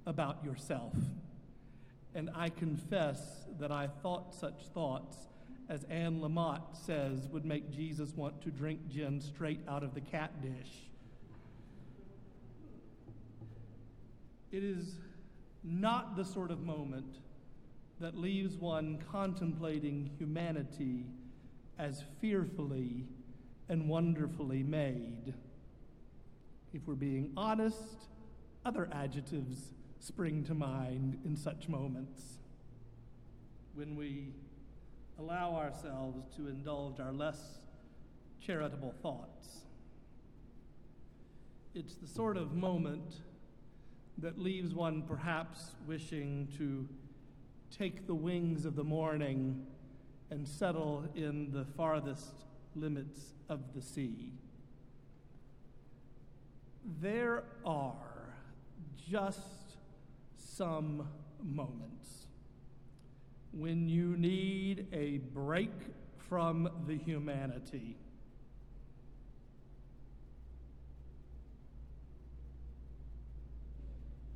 about 0.05 0.45
yourself. 0.45 0.93
And 2.17 2.29
I 2.35 2.49
confess 2.49 3.21
that 3.61 3.71
I 3.71 3.87
thought 4.03 4.35
such 4.35 4.67
thoughts, 4.75 5.17
as 5.69 5.85
Anne 5.85 6.21
Lamott 6.21 6.77
says, 6.85 7.29
would 7.29 7.45
make 7.45 7.71
Jesus 7.71 8.13
want 8.17 8.43
to 8.43 8.51
drink 8.51 8.81
gin 8.89 9.21
straight 9.21 9.61
out 9.69 9.85
of 9.85 9.95
the 9.95 10.01
cat 10.01 10.43
dish. 10.43 10.91
It 14.51 14.65
is 14.65 14.97
not 15.63 16.17
the 16.17 16.25
sort 16.25 16.51
of 16.51 16.63
moment 16.65 17.19
that 18.01 18.19
leaves 18.19 18.57
one 18.57 18.99
contemplating 19.13 20.11
humanity 20.19 21.05
as 21.79 22.03
fearfully 22.21 23.05
and 23.71 23.89
wonderfully 23.89 24.65
made. 24.65 25.33
If 26.75 26.87
we're 26.87 26.95
being 26.95 27.31
honest, 27.37 28.09
other 28.67 28.89
adjectives 28.93 29.73
spring 30.01 30.43
to 30.45 30.55
mind 30.55 31.21
in 31.25 31.37
such 31.37 31.69
moments 31.69 32.39
when 33.75 33.95
we 33.95 34.35
allow 35.21 35.55
ourselves 35.55 36.25
to 36.37 36.49
indulge 36.49 36.99
our 36.99 37.13
less 37.13 37.61
charitable 38.45 38.93
thoughts. 39.03 39.61
It's 41.73 41.95
the 41.95 42.09
sort 42.09 42.37
of 42.37 42.55
moment 42.55 43.21
that 44.19 44.37
leaves 44.37 44.75
one 44.75 45.03
perhaps 45.03 45.77
wishing 45.87 46.49
to 46.59 46.89
take 47.77 48.09
the 48.09 48.15
wings 48.15 48.65
of 48.65 48.75
the 48.75 48.83
morning 48.83 49.65
and 50.31 50.47
settle 50.47 51.05
in 51.15 51.53
the 51.53 51.65
farthest 51.77 52.33
limits 52.75 53.21
of 53.49 53.61
the 53.75 53.83
sea. 53.83 54.33
There 57.01 57.45
are 57.65 57.95
just 59.11 59.77
some 60.37 61.09
moments 61.43 62.27
when 63.53 63.89
you 63.89 64.17
need 64.17 64.87
a 64.93 65.19
break 65.19 65.73
from 66.29 66.69
the 66.87 66.97
humanity. 66.97 67.97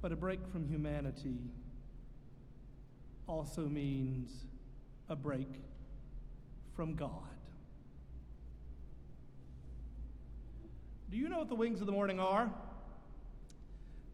But 0.03 0.13
a 0.13 0.17
break 0.17 0.41
from 0.53 0.69
humanity 0.69 1.39
also 3.27 3.63
means 3.63 4.45
a 5.09 5.17
break 5.17 5.49
from 6.75 6.95
God. 6.95 7.11
Do 11.11 11.17
you 11.17 11.29
know 11.29 11.39
what 11.39 11.49
the 11.49 11.55
wings 11.55 11.81
of 11.81 11.87
the 11.87 11.93
morning 11.93 12.19
are? 12.19 12.51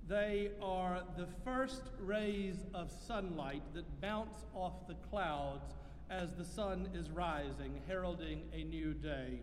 They 0.08 0.50
are 0.60 1.02
the 1.16 1.28
first 1.44 1.82
rays 2.00 2.56
of 2.74 2.90
sunlight 3.06 3.62
that 3.74 4.00
bounce 4.00 4.44
off 4.54 4.86
the 4.88 4.96
clouds 5.08 5.74
as 6.10 6.34
the 6.34 6.44
sun 6.44 6.88
is 6.92 7.08
rising, 7.10 7.80
heralding 7.86 8.42
a 8.52 8.64
new 8.64 8.92
day. 8.92 9.40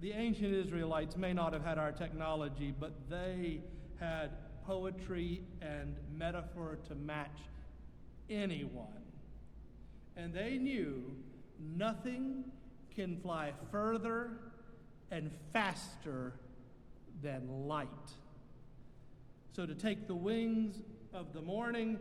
The 0.00 0.12
ancient 0.12 0.52
Israelites 0.52 1.16
may 1.16 1.32
not 1.32 1.52
have 1.52 1.64
had 1.64 1.78
our 1.78 1.92
technology, 1.92 2.74
but 2.78 2.92
they 3.08 3.62
had 3.98 4.30
poetry 4.66 5.42
and 5.62 5.96
metaphor 6.16 6.78
to 6.88 6.94
match 6.94 7.38
anyone. 8.28 8.86
And 10.16 10.34
they 10.34 10.58
knew 10.58 11.02
nothing 11.58 12.44
can 12.94 13.16
fly 13.20 13.52
further 13.70 14.32
and 15.10 15.30
faster 15.52 16.34
than 17.22 17.66
light. 17.66 17.88
So 19.52 19.66
to 19.66 19.74
take 19.74 20.06
the 20.06 20.14
wings 20.14 20.76
of 21.12 21.32
the 21.32 21.42
morning 21.42 21.98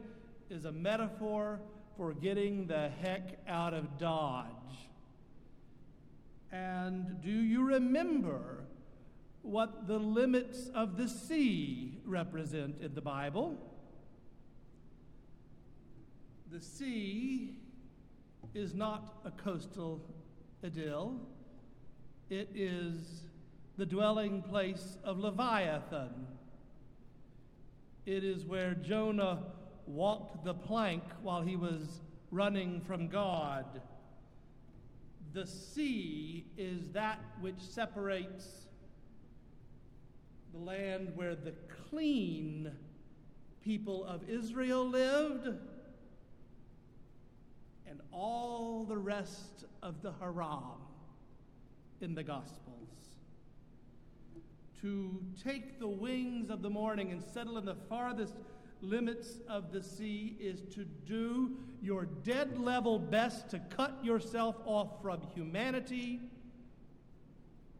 is 0.49 0.65
a 0.65 0.71
metaphor 0.71 1.59
for 1.97 2.13
getting 2.13 2.67
the 2.67 2.89
heck 3.01 3.39
out 3.47 3.73
of 3.73 3.97
Dodge. 3.97 4.45
And 6.51 7.21
do 7.21 7.31
you 7.31 7.63
remember 7.63 8.63
what 9.41 9.87
the 9.87 9.97
limits 9.97 10.69
of 10.73 10.97
the 10.97 11.07
sea 11.07 11.99
represent 12.05 12.81
in 12.81 12.95
the 12.95 13.01
Bible? 13.01 13.57
The 16.51 16.59
sea 16.59 17.55
is 18.53 18.73
not 18.73 19.19
a 19.25 19.31
coastal 19.31 20.01
idyll, 20.63 21.19
it 22.29 22.49
is 22.53 23.23
the 23.79 23.85
dwelling 23.85 24.41
place 24.41 24.97
of 25.05 25.19
Leviathan. 25.19 26.27
It 28.05 28.25
is 28.25 28.43
where 28.43 28.73
Jonah 28.73 29.39
walked 29.87 30.43
the 30.43 30.53
plank 30.53 31.01
while 31.21 31.41
he 31.41 31.55
was 31.55 32.01
running 32.29 32.81
from 32.81 33.07
God. 33.07 33.81
The 35.31 35.47
sea 35.47 36.45
is 36.57 36.89
that 36.89 37.21
which 37.39 37.61
separates 37.61 38.45
the 40.51 40.59
land 40.59 41.13
where 41.15 41.35
the 41.35 41.53
clean 41.89 42.73
people 43.63 44.03
of 44.03 44.29
Israel 44.29 44.89
lived 44.89 45.47
and 47.87 48.01
all 48.11 48.83
the 48.83 48.97
rest 48.97 49.63
of 49.81 50.01
the 50.01 50.11
haram 50.19 50.81
in 52.01 52.13
the 52.13 52.23
Gospels. 52.23 52.89
To 54.81 55.21
take 55.43 55.79
the 55.79 55.87
wings 55.87 56.49
of 56.49 56.61
the 56.61 56.69
morning 56.69 57.11
and 57.11 57.21
settle 57.21 57.57
in 57.57 57.65
the 57.65 57.75
farthest 57.89 58.35
limits 58.81 59.39
of 59.49 59.71
the 59.71 59.83
sea 59.83 60.37
is 60.39 60.61
to 60.73 60.85
do 61.05 61.57
your 61.81 62.05
dead 62.05 62.57
level 62.57 62.97
best 62.97 63.49
to 63.49 63.59
cut 63.75 63.93
yourself 64.03 64.55
off 64.65 65.01
from 65.01 65.21
humanity 65.35 66.21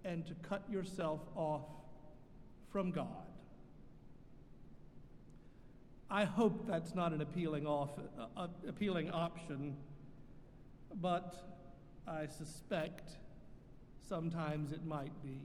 and 0.03 0.25
to 0.25 0.33
cut 0.47 0.69
yourself 0.69 1.21
off 1.35 1.63
from 2.71 2.91
God. 2.91 3.07
I 6.11 6.25
hope 6.25 6.67
that's 6.67 6.95
not 6.95 7.13
an 7.13 7.21
appealing, 7.21 7.67
off, 7.67 7.91
uh, 8.35 8.47
appealing 8.67 9.11
option, 9.11 9.77
but 10.95 11.35
I 12.07 12.25
suspect 12.25 13.11
sometimes 14.07 14.71
it 14.71 14.85
might 14.85 15.11
be. 15.21 15.39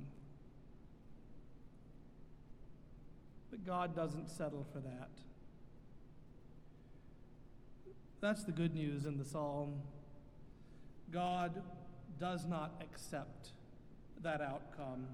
But 3.54 3.64
God 3.64 3.94
doesn't 3.94 4.28
settle 4.28 4.66
for 4.72 4.80
that. 4.80 5.10
That's 8.20 8.42
the 8.42 8.50
good 8.50 8.74
news 8.74 9.04
in 9.04 9.16
the 9.16 9.24
psalm. 9.24 9.80
God 11.12 11.62
does 12.18 12.46
not 12.46 12.82
accept 12.82 13.50
that 14.24 14.40
outcome. 14.40 15.06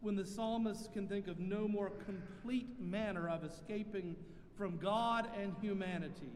When 0.00 0.16
the 0.16 0.24
psalmist 0.24 0.90
can 0.94 1.06
think 1.06 1.28
of 1.28 1.38
no 1.38 1.68
more 1.68 1.90
complete 1.90 2.80
manner 2.80 3.28
of 3.28 3.44
escaping 3.44 4.16
from 4.56 4.78
God 4.78 5.28
and 5.38 5.54
humanity, 5.60 6.32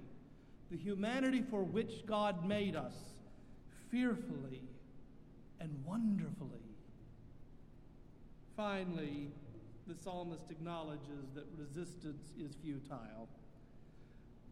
the 0.70 0.76
humanity 0.76 1.42
for 1.48 1.62
which 1.62 2.04
God 2.04 2.46
made 2.46 2.76
us 2.76 2.96
fearfully 3.90 4.60
and 5.58 5.74
wonderfully. 5.86 6.60
Finally, 8.58 9.30
the 9.86 9.94
psalmist 9.94 10.50
acknowledges 10.50 11.30
that 11.34 11.44
resistance 11.56 12.32
is 12.38 12.56
futile. 12.62 13.28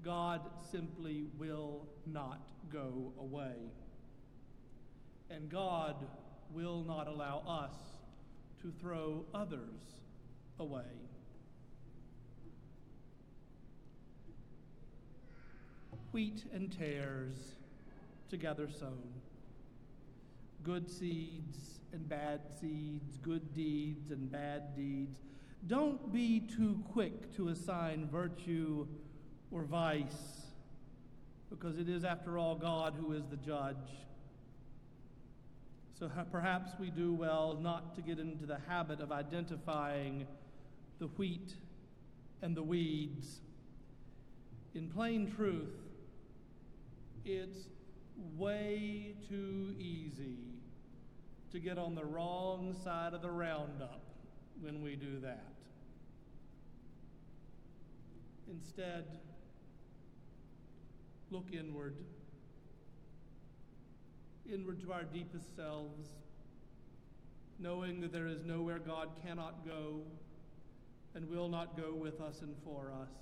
God 0.04 0.42
simply 0.70 1.26
will 1.38 1.86
not 2.06 2.48
go 2.72 3.12
away. 3.18 3.54
And 5.30 5.50
God 5.50 5.96
will 6.52 6.84
not 6.84 7.08
allow 7.08 7.42
us 7.48 7.72
to 8.62 8.72
throw 8.80 9.24
others 9.34 10.00
away. 10.60 10.82
Wheat 16.12 16.44
and 16.52 16.70
tares 16.70 17.56
together 18.28 18.68
sown, 18.70 19.02
good 20.62 20.88
seeds 20.88 21.80
and 21.94 22.08
bad 22.08 22.40
seeds, 22.60 23.16
good 23.22 23.54
deeds 23.54 24.10
and 24.10 24.30
bad 24.30 24.76
deeds. 24.76 25.16
Don't 25.66 26.12
be 26.12 26.40
too 26.40 26.82
quick 26.92 27.34
to 27.36 27.48
assign 27.48 28.08
virtue 28.10 28.86
or 29.50 29.62
vice, 29.62 30.42
because 31.48 31.78
it 31.78 31.88
is, 31.88 32.04
after 32.04 32.36
all, 32.36 32.56
God 32.56 32.94
who 33.00 33.12
is 33.12 33.24
the 33.30 33.36
judge. 33.36 33.76
So 35.96 36.10
perhaps 36.30 36.72
we 36.80 36.90
do 36.90 37.14
well 37.14 37.56
not 37.62 37.94
to 37.94 38.02
get 38.02 38.18
into 38.18 38.44
the 38.44 38.58
habit 38.68 39.00
of 39.00 39.12
identifying 39.12 40.26
the 40.98 41.06
wheat 41.06 41.54
and 42.42 42.56
the 42.56 42.62
weeds. 42.62 43.40
In 44.74 44.88
plain 44.88 45.30
truth, 45.30 45.70
it's 47.24 47.68
way 48.36 49.14
too 49.28 49.74
easy 49.78 50.53
to 51.54 51.60
get 51.60 51.78
on 51.78 51.94
the 51.94 52.04
wrong 52.04 52.74
side 52.82 53.14
of 53.14 53.22
the 53.22 53.30
roundup 53.30 54.00
when 54.60 54.82
we 54.82 54.96
do 54.96 55.20
that. 55.20 55.52
Instead, 58.50 59.04
look 61.30 61.46
inward, 61.52 61.94
inward 64.52 64.80
to 64.80 64.92
our 64.92 65.04
deepest 65.04 65.54
selves, 65.54 66.08
knowing 67.60 68.00
that 68.00 68.12
there 68.12 68.26
is 68.26 68.44
nowhere 68.44 68.80
God 68.80 69.10
cannot 69.24 69.64
go 69.64 70.00
and 71.14 71.30
will 71.30 71.48
not 71.48 71.76
go 71.76 71.94
with 71.94 72.20
us 72.20 72.42
and 72.42 72.56
for 72.64 72.92
us. 73.00 73.12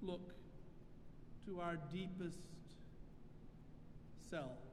Look 0.00 0.32
to 1.46 1.60
our 1.60 1.76
deepest 1.92 2.40
selves. 4.30 4.71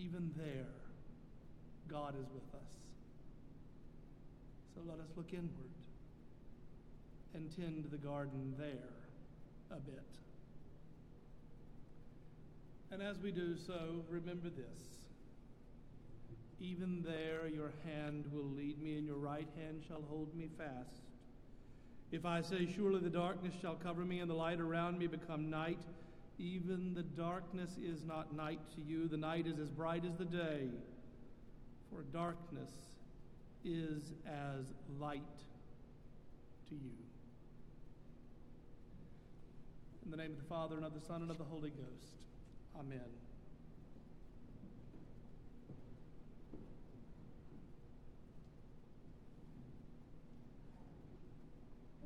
Even 0.00 0.30
there, 0.34 0.66
God 1.90 2.14
is 2.18 2.26
with 2.32 2.54
us. 2.54 2.70
So 4.74 4.80
let 4.88 4.98
us 4.98 5.10
look 5.14 5.32
inward 5.32 5.50
and 7.34 7.54
tend 7.54 7.84
the 7.90 7.98
garden 7.98 8.54
there 8.58 9.76
a 9.76 9.80
bit. 9.80 10.02
And 12.90 13.02
as 13.02 13.18
we 13.18 13.30
do 13.30 13.56
so, 13.56 14.02
remember 14.08 14.48
this 14.48 14.88
Even 16.60 17.04
there 17.06 17.46
your 17.46 17.72
hand 17.84 18.24
will 18.32 18.50
lead 18.56 18.80
me, 18.82 18.96
and 18.96 19.06
your 19.06 19.18
right 19.18 19.48
hand 19.56 19.82
shall 19.86 20.02
hold 20.08 20.34
me 20.34 20.48
fast. 20.56 21.02
If 22.10 22.24
I 22.24 22.40
say, 22.40 22.66
Surely 22.74 23.00
the 23.00 23.10
darkness 23.10 23.52
shall 23.60 23.74
cover 23.74 24.04
me, 24.06 24.20
and 24.20 24.30
the 24.30 24.34
light 24.34 24.60
around 24.60 24.98
me 24.98 25.08
become 25.08 25.50
night, 25.50 25.82
even 26.40 26.94
the 26.94 27.02
darkness 27.02 27.76
is 27.76 28.02
not 28.02 28.34
night 28.34 28.60
to 28.74 28.80
you. 28.80 29.06
The 29.08 29.18
night 29.18 29.46
is 29.46 29.58
as 29.58 29.68
bright 29.68 30.04
as 30.06 30.16
the 30.16 30.24
day, 30.24 30.68
for 31.90 32.02
darkness 32.14 32.70
is 33.62 34.14
as 34.26 34.72
light 34.98 35.20
to 36.70 36.74
you. 36.74 36.96
In 40.04 40.10
the 40.10 40.16
name 40.16 40.30
of 40.32 40.38
the 40.38 40.48
Father, 40.48 40.76
and 40.76 40.84
of 40.84 40.94
the 40.94 41.06
Son, 41.06 41.20
and 41.20 41.30
of 41.30 41.36
the 41.36 41.44
Holy 41.44 41.70
Ghost. 41.70 42.14
Amen. 42.78 43.00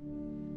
We 0.02 0.53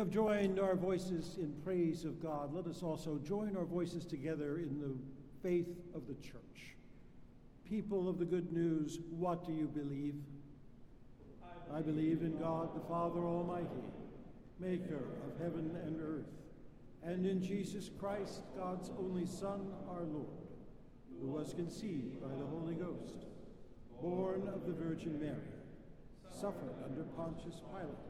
have 0.00 0.08
joined 0.08 0.58
our 0.58 0.76
voices 0.76 1.36
in 1.38 1.52
praise 1.62 2.06
of 2.06 2.22
God. 2.22 2.54
Let 2.54 2.66
us 2.66 2.82
also 2.82 3.18
join 3.18 3.54
our 3.54 3.66
voices 3.66 4.06
together 4.06 4.56
in 4.56 4.80
the 4.80 4.94
faith 5.42 5.68
of 5.94 6.06
the 6.06 6.14
church. 6.14 6.74
People 7.68 8.08
of 8.08 8.18
the 8.18 8.24
good 8.24 8.50
news, 8.50 8.98
what 9.10 9.44
do 9.44 9.52
you 9.52 9.66
believe? 9.66 10.14
I 11.70 11.82
believe 11.82 12.22
in 12.22 12.38
God 12.38 12.74
the 12.74 12.88
Father 12.88 13.20
Almighty, 13.20 13.84
maker 14.58 15.04
of 15.26 15.38
heaven 15.38 15.76
and 15.84 16.00
earth, 16.00 16.32
and 17.02 17.26
in 17.26 17.42
Jesus 17.42 17.90
Christ, 18.00 18.40
God's 18.56 18.90
only 18.98 19.26
Son, 19.26 19.70
our 19.90 20.04
Lord, 20.04 20.48
who 21.20 21.28
was 21.28 21.52
conceived 21.52 22.22
by 22.22 22.28
the 22.28 22.46
Holy 22.46 22.74
Ghost, 22.74 23.26
born 24.00 24.48
of 24.48 24.66
the 24.66 24.72
Virgin 24.72 25.20
Mary, 25.20 25.36
suffered 26.32 26.72
under 26.86 27.02
Pontius 27.02 27.60
Pilate 27.70 28.09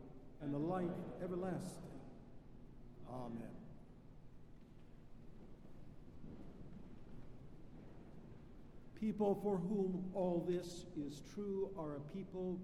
and 0.41 0.53
the 0.53 0.57
life 0.57 0.89
everlasting. 1.23 1.83
Amen. 3.09 3.47
People 8.99 9.39
for 9.41 9.57
whom 9.57 10.05
all 10.13 10.45
this 10.47 10.85
is 10.95 11.23
true 11.33 11.69
are 11.77 11.97
a 11.97 12.15
people 12.15 12.59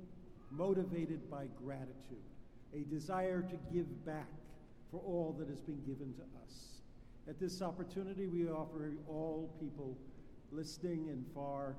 motivated 0.51 1.30
by 1.30 1.45
gratitude, 1.63 2.23
a 2.73 2.82
desire 2.93 3.41
to 3.41 3.57
give 3.73 4.05
back 4.05 4.30
for 4.91 4.99
all 4.99 5.36
that 5.39 5.49
has 5.49 5.59
been 5.59 5.82
given 5.82 6.13
to 6.13 6.21
us. 6.43 6.82
At 7.28 7.39
this 7.39 7.61
opportunity, 7.61 8.28
we 8.28 8.47
offer 8.47 8.93
all 9.07 9.53
people 9.59 9.97
listening 10.51 11.09
and 11.09 11.25
far 11.34 11.75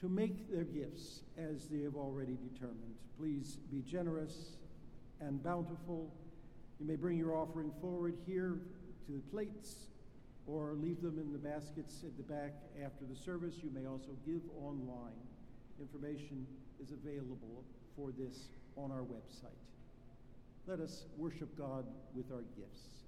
to 0.00 0.08
make 0.08 0.50
their 0.50 0.64
gifts 0.64 1.20
as 1.38 1.68
they 1.68 1.84
have 1.84 1.94
already 1.94 2.36
determined. 2.52 2.96
Please 3.18 3.58
be 3.70 3.82
generous 3.82 4.56
and 5.26 5.42
bountiful. 5.42 6.12
You 6.80 6.86
may 6.86 6.96
bring 6.96 7.16
your 7.16 7.34
offering 7.36 7.70
forward 7.80 8.16
here 8.26 8.58
to 9.06 9.12
the 9.12 9.20
plates 9.30 9.76
or 10.46 10.74
leave 10.74 11.00
them 11.00 11.18
in 11.18 11.32
the 11.32 11.38
baskets 11.38 12.02
at 12.04 12.16
the 12.16 12.22
back 12.22 12.52
after 12.84 13.04
the 13.04 13.16
service. 13.16 13.54
You 13.62 13.70
may 13.72 13.86
also 13.86 14.10
give 14.26 14.42
online. 14.60 15.12
Information 15.80 16.46
is 16.82 16.90
available 16.90 17.64
for 17.96 18.10
this 18.18 18.48
on 18.76 18.90
our 18.90 19.02
website. 19.02 19.50
Let 20.66 20.80
us 20.80 21.04
worship 21.16 21.56
God 21.56 21.86
with 22.14 22.30
our 22.32 22.44
gifts. 22.56 23.02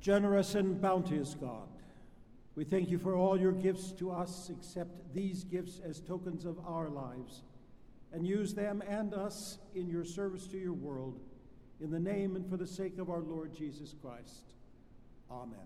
Generous 0.00 0.54
and 0.54 0.80
bounteous 0.80 1.34
God, 1.34 1.68
we 2.54 2.64
thank 2.64 2.90
you 2.90 2.98
for 2.98 3.14
all 3.14 3.38
your 3.38 3.52
gifts 3.52 3.92
to 3.92 4.10
us. 4.10 4.48
Accept 4.48 5.14
these 5.14 5.44
gifts 5.44 5.80
as 5.84 6.00
tokens 6.00 6.46
of 6.46 6.58
our 6.66 6.88
lives 6.88 7.42
and 8.12 8.26
use 8.26 8.54
them 8.54 8.82
and 8.88 9.12
us 9.12 9.58
in 9.74 9.88
your 9.88 10.04
service 10.04 10.46
to 10.48 10.58
your 10.58 10.72
world 10.72 11.20
in 11.80 11.90
the 11.90 12.00
name 12.00 12.36
and 12.36 12.48
for 12.48 12.56
the 12.56 12.66
sake 12.66 12.98
of 12.98 13.10
our 13.10 13.20
Lord 13.20 13.54
Jesus 13.54 13.94
Christ. 14.02 14.54
Amen. 15.30 15.58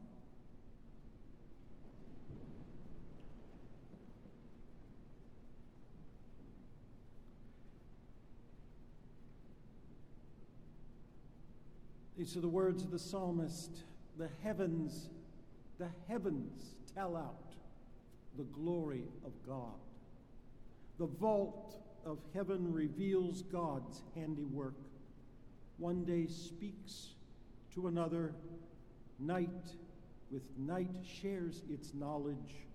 These 12.17 12.37
are 12.37 12.41
the 12.41 12.49
words 12.49 12.85
of 12.85 12.91
the 12.91 12.99
psalmist 12.99 13.83
The 14.17 14.29
heavens, 14.43 15.09
the 15.79 15.89
heavens 16.09 16.77
tell 16.95 17.17
out 17.17 17.55
the 18.37 18.45
glory 18.45 19.05
of 19.25 19.33
God. 19.47 19.79
The 20.99 21.07
vault 21.07 21.77
of 22.05 22.19
heaven 22.33 22.73
reveals 22.73 23.43
God's 23.43 24.03
handiwork. 24.15 24.77
One 25.79 26.05
day 26.05 26.27
speaks 26.27 27.15
to 27.75 27.89
another, 27.89 28.35
night 29.19 29.49
with 30.31 30.49
night 30.59 30.95
shares 31.21 31.63
its 31.71 31.95
knowledge, 31.95 32.67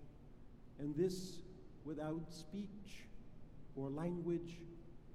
and 0.80 0.96
this 0.96 1.40
without 1.86 2.32
speech 2.32 3.06
or 3.76 3.90
language 3.90 4.58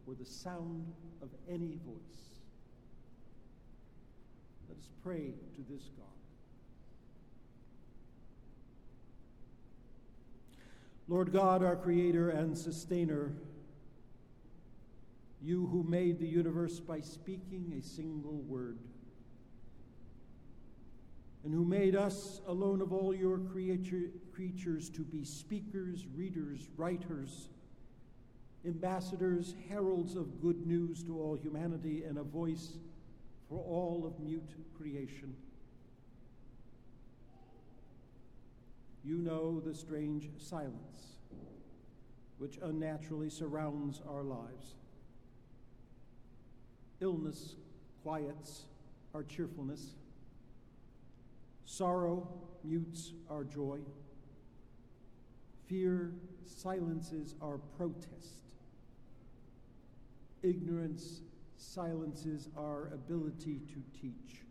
or 0.06 0.14
the 0.14 0.24
sound 0.24 0.92
of 1.22 1.28
any 1.48 1.78
voice. 1.86 2.40
Let 4.68 4.78
us 4.78 4.88
pray 5.02 5.32
to 5.56 5.64
this 5.70 5.90
God. 5.96 6.13
Lord 11.06 11.32
God, 11.32 11.62
our 11.62 11.76
Creator 11.76 12.30
and 12.30 12.56
Sustainer, 12.56 13.32
you 15.42 15.66
who 15.66 15.82
made 15.82 16.18
the 16.18 16.26
universe 16.26 16.80
by 16.80 17.00
speaking 17.00 17.74
a 17.78 17.82
single 17.82 18.40
word, 18.48 18.78
and 21.44 21.52
who 21.52 21.62
made 21.62 21.94
us 21.94 22.40
alone 22.46 22.80
of 22.80 22.90
all 22.90 23.14
your 23.14 23.36
creature, 23.36 24.08
creatures 24.34 24.88
to 24.90 25.02
be 25.02 25.24
speakers, 25.24 26.06
readers, 26.16 26.68
writers, 26.78 27.48
ambassadors, 28.64 29.54
heralds 29.68 30.16
of 30.16 30.40
good 30.40 30.66
news 30.66 31.02
to 31.02 31.20
all 31.20 31.34
humanity, 31.36 32.02
and 32.04 32.16
a 32.16 32.22
voice 32.22 32.78
for 33.50 33.58
all 33.58 34.06
of 34.06 34.18
mute 34.24 34.54
creation. 34.74 35.34
You 39.04 39.18
know 39.18 39.60
the 39.60 39.74
strange 39.74 40.30
silence 40.38 41.16
which 42.38 42.58
unnaturally 42.62 43.30
surrounds 43.30 44.00
our 44.08 44.22
lives. 44.22 44.74
Illness 47.00 47.56
quiets 48.02 48.62
our 49.14 49.22
cheerfulness. 49.22 49.94
Sorrow 51.64 52.28
mutes 52.64 53.12
our 53.30 53.44
joy. 53.44 53.78
Fear 55.66 56.12
silences 56.46 57.34
our 57.42 57.58
protest. 57.76 58.40
Ignorance 60.42 61.20
silences 61.56 62.48
our 62.56 62.90
ability 62.92 63.60
to 63.68 63.82
teach. 64.00 64.43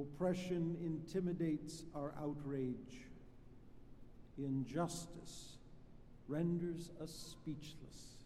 Oppression 0.00 0.76
intimidates 0.80 1.82
our 1.94 2.14
outrage. 2.20 3.06
Injustice 4.38 5.56
renders 6.28 6.90
us 7.02 7.10
speechless. 7.10 8.18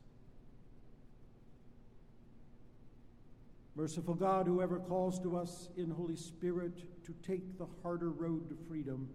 Merciful 3.74 4.14
God, 4.14 4.46
whoever 4.46 4.78
calls 4.78 5.18
to 5.20 5.36
us 5.36 5.70
in 5.78 5.90
Holy 5.90 6.16
Spirit 6.16 7.04
to 7.04 7.14
take 7.26 7.56
the 7.56 7.66
harder 7.82 8.10
road 8.10 8.50
to 8.50 8.56
freedom, 8.68 9.08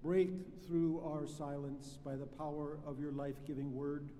break 0.00 0.30
through 0.64 1.02
our 1.04 1.26
silence 1.26 1.98
by 2.04 2.14
the 2.14 2.26
power 2.26 2.78
of 2.86 3.00
your 3.00 3.10
life 3.10 3.34
giving 3.48 3.74
word, 3.74 4.10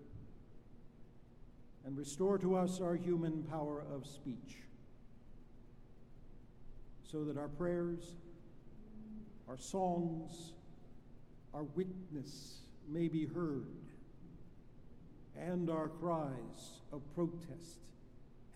and 1.84 1.96
restore 1.96 2.36
to 2.38 2.56
us 2.56 2.80
our 2.80 2.96
human 2.96 3.44
power 3.44 3.84
of 3.94 4.04
speech, 4.04 4.56
so 7.10 7.24
that 7.24 7.38
our 7.38 7.48
prayers, 7.48 8.16
our 9.48 9.58
songs, 9.58 10.52
our 11.54 11.62
witness 11.62 12.58
may 12.88 13.08
be 13.08 13.26
heard, 13.26 13.66
and 15.38 15.70
our 15.70 15.88
cries 15.88 16.80
of 16.92 17.02
protest 17.14 17.78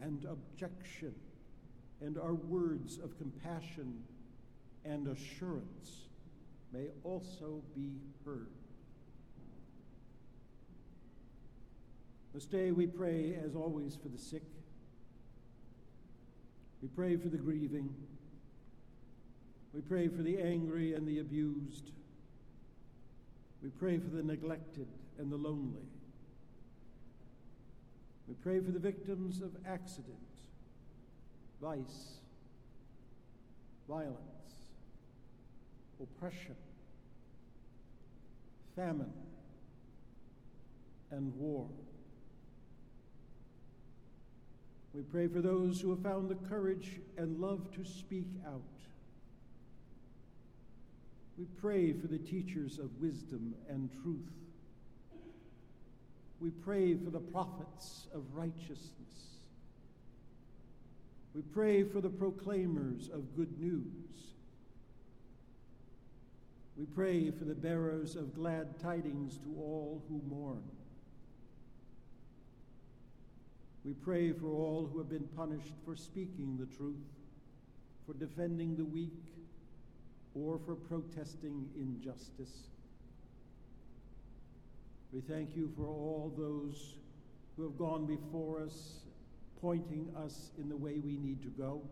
and 0.00 0.24
objection, 0.24 1.14
and 2.00 2.18
our 2.18 2.34
words 2.34 2.98
of 2.98 3.16
compassion 3.18 4.02
and 4.84 5.06
assurance 5.08 6.08
may 6.72 6.86
also 7.04 7.62
be 7.74 7.92
heard. 8.24 8.48
This 12.32 12.46
day 12.46 12.70
we 12.70 12.86
pray, 12.86 13.36
as 13.44 13.54
always, 13.56 13.96
for 13.96 14.08
the 14.08 14.18
sick. 14.18 14.44
We 16.80 16.88
pray 16.88 17.16
for 17.16 17.28
the 17.28 17.36
grieving. 17.36 17.92
We 19.72 19.80
pray 19.82 20.08
for 20.08 20.22
the 20.22 20.38
angry 20.40 20.94
and 20.94 21.06
the 21.06 21.20
abused. 21.20 21.90
We 23.62 23.70
pray 23.70 23.98
for 23.98 24.08
the 24.08 24.22
neglected 24.22 24.88
and 25.18 25.30
the 25.30 25.36
lonely. 25.36 25.86
We 28.26 28.34
pray 28.42 28.60
for 28.60 28.70
the 28.70 28.78
victims 28.78 29.40
of 29.42 29.50
accident, 29.66 30.16
vice, 31.60 32.18
violence, 33.88 34.16
oppression, 36.00 36.56
famine, 38.76 39.12
and 41.10 41.34
war. 41.36 41.68
We 44.94 45.02
pray 45.02 45.28
for 45.28 45.40
those 45.40 45.80
who 45.80 45.90
have 45.90 46.02
found 46.02 46.28
the 46.28 46.48
courage 46.48 47.00
and 47.16 47.40
love 47.40 47.70
to 47.74 47.84
speak 47.84 48.28
out. 48.46 48.62
We 51.40 51.46
pray 51.58 51.94
for 51.94 52.06
the 52.06 52.18
teachers 52.18 52.78
of 52.78 52.90
wisdom 53.00 53.54
and 53.70 53.88
truth. 54.02 54.28
We 56.38 56.50
pray 56.50 56.98
for 56.98 57.08
the 57.08 57.18
prophets 57.18 58.08
of 58.14 58.24
righteousness. 58.34 59.38
We 61.34 61.40
pray 61.40 61.84
for 61.84 62.02
the 62.02 62.10
proclaimers 62.10 63.08
of 63.08 63.34
good 63.34 63.58
news. 63.58 63.86
We 66.76 66.84
pray 66.84 67.30
for 67.30 67.46
the 67.46 67.54
bearers 67.54 68.16
of 68.16 68.34
glad 68.34 68.78
tidings 68.78 69.38
to 69.38 69.54
all 69.56 70.04
who 70.10 70.20
mourn. 70.28 70.62
We 73.82 73.94
pray 73.94 74.32
for 74.32 74.48
all 74.48 74.90
who 74.92 74.98
have 74.98 75.08
been 75.08 75.28
punished 75.34 75.72
for 75.86 75.96
speaking 75.96 76.58
the 76.60 76.76
truth, 76.76 77.08
for 78.06 78.12
defending 78.12 78.76
the 78.76 78.84
weak, 78.84 79.39
or 80.34 80.58
for 80.64 80.74
protesting 80.74 81.68
injustice. 81.76 82.68
We 85.12 85.20
thank 85.20 85.56
you 85.56 85.70
for 85.76 85.86
all 85.86 86.32
those 86.36 86.94
who 87.56 87.64
have 87.64 87.76
gone 87.76 88.06
before 88.06 88.62
us, 88.62 89.00
pointing 89.60 90.08
us 90.16 90.50
in 90.58 90.68
the 90.68 90.76
way 90.76 90.98
we 90.98 91.16
need 91.16 91.42
to 91.42 91.48
go. 91.48 91.82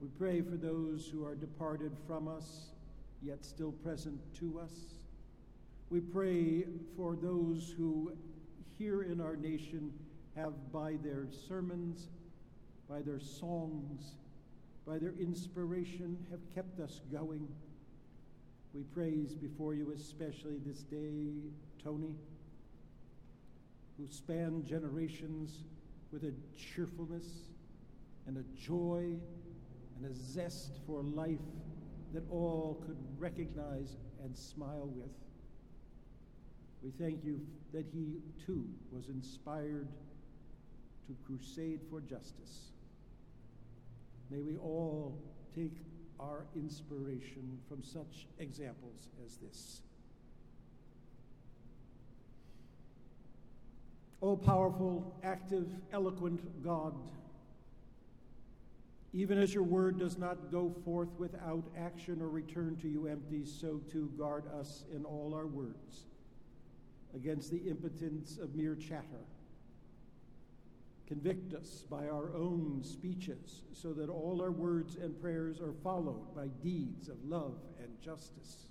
We 0.00 0.08
pray 0.18 0.40
for 0.42 0.56
those 0.56 1.08
who 1.08 1.24
are 1.24 1.34
departed 1.34 1.92
from 2.06 2.28
us, 2.28 2.70
yet 3.22 3.44
still 3.44 3.72
present 3.72 4.18
to 4.40 4.60
us. 4.60 4.72
We 5.90 6.00
pray 6.00 6.64
for 6.96 7.16
those 7.16 7.74
who 7.76 8.12
here 8.78 9.02
in 9.02 9.20
our 9.20 9.36
nation 9.36 9.92
have, 10.36 10.72
by 10.72 10.96
their 11.02 11.26
sermons, 11.48 12.08
by 12.88 13.02
their 13.02 13.20
songs, 13.20 14.14
by 14.90 14.98
their 14.98 15.14
inspiration, 15.20 16.18
have 16.32 16.40
kept 16.52 16.80
us 16.80 17.00
going. 17.12 17.46
We 18.74 18.82
praise 18.82 19.36
before 19.36 19.72
you, 19.72 19.92
especially 19.94 20.56
this 20.66 20.82
day, 20.82 21.28
Tony, 21.84 22.16
who 23.96 24.08
spanned 24.08 24.66
generations 24.66 25.62
with 26.10 26.24
a 26.24 26.32
cheerfulness 26.58 27.24
and 28.26 28.36
a 28.36 28.60
joy 28.60 29.14
and 29.96 30.10
a 30.10 30.12
zest 30.12 30.80
for 30.88 31.04
life 31.04 31.38
that 32.12 32.24
all 32.28 32.82
could 32.84 32.98
recognize 33.16 33.96
and 34.24 34.36
smile 34.36 34.90
with. 34.96 35.12
We 36.82 36.90
thank 36.90 37.24
you 37.24 37.40
that 37.72 37.84
he 37.94 38.16
too 38.44 38.66
was 38.90 39.08
inspired 39.08 39.86
to 41.06 41.14
crusade 41.24 41.78
for 41.88 42.00
justice. 42.00 42.72
May 44.30 44.40
we 44.40 44.56
all 44.56 45.18
take 45.54 45.76
our 46.18 46.46
inspiration 46.54 47.58
from 47.68 47.82
such 47.82 48.26
examples 48.38 49.08
as 49.24 49.36
this. 49.36 49.82
O 54.22 54.36
powerful, 54.36 55.18
active, 55.24 55.68
eloquent 55.92 56.62
God, 56.62 56.94
Even 59.12 59.38
as 59.38 59.52
your 59.52 59.64
word 59.64 59.98
does 59.98 60.18
not 60.18 60.52
go 60.52 60.72
forth 60.84 61.08
without 61.18 61.64
action 61.76 62.22
or 62.22 62.28
return 62.28 62.76
to 62.76 62.88
you 62.88 63.08
empty, 63.08 63.44
so 63.44 63.80
too 63.90 64.08
guard 64.16 64.44
us 64.54 64.84
in 64.94 65.04
all 65.04 65.34
our 65.34 65.46
words 65.46 66.06
against 67.14 67.50
the 67.50 67.58
impotence 67.68 68.38
of 68.38 68.54
mere 68.54 68.76
chatter. 68.76 69.26
Convict 71.10 71.54
us 71.54 71.84
by 71.90 72.06
our 72.06 72.32
own 72.36 72.82
speeches, 72.84 73.62
so 73.72 73.92
that 73.92 74.08
all 74.08 74.40
our 74.40 74.52
words 74.52 74.94
and 74.94 75.20
prayers 75.20 75.60
are 75.60 75.74
followed 75.82 76.32
by 76.36 76.46
deeds 76.62 77.08
of 77.08 77.16
love 77.24 77.58
and 77.82 78.00
justice. 78.00 78.68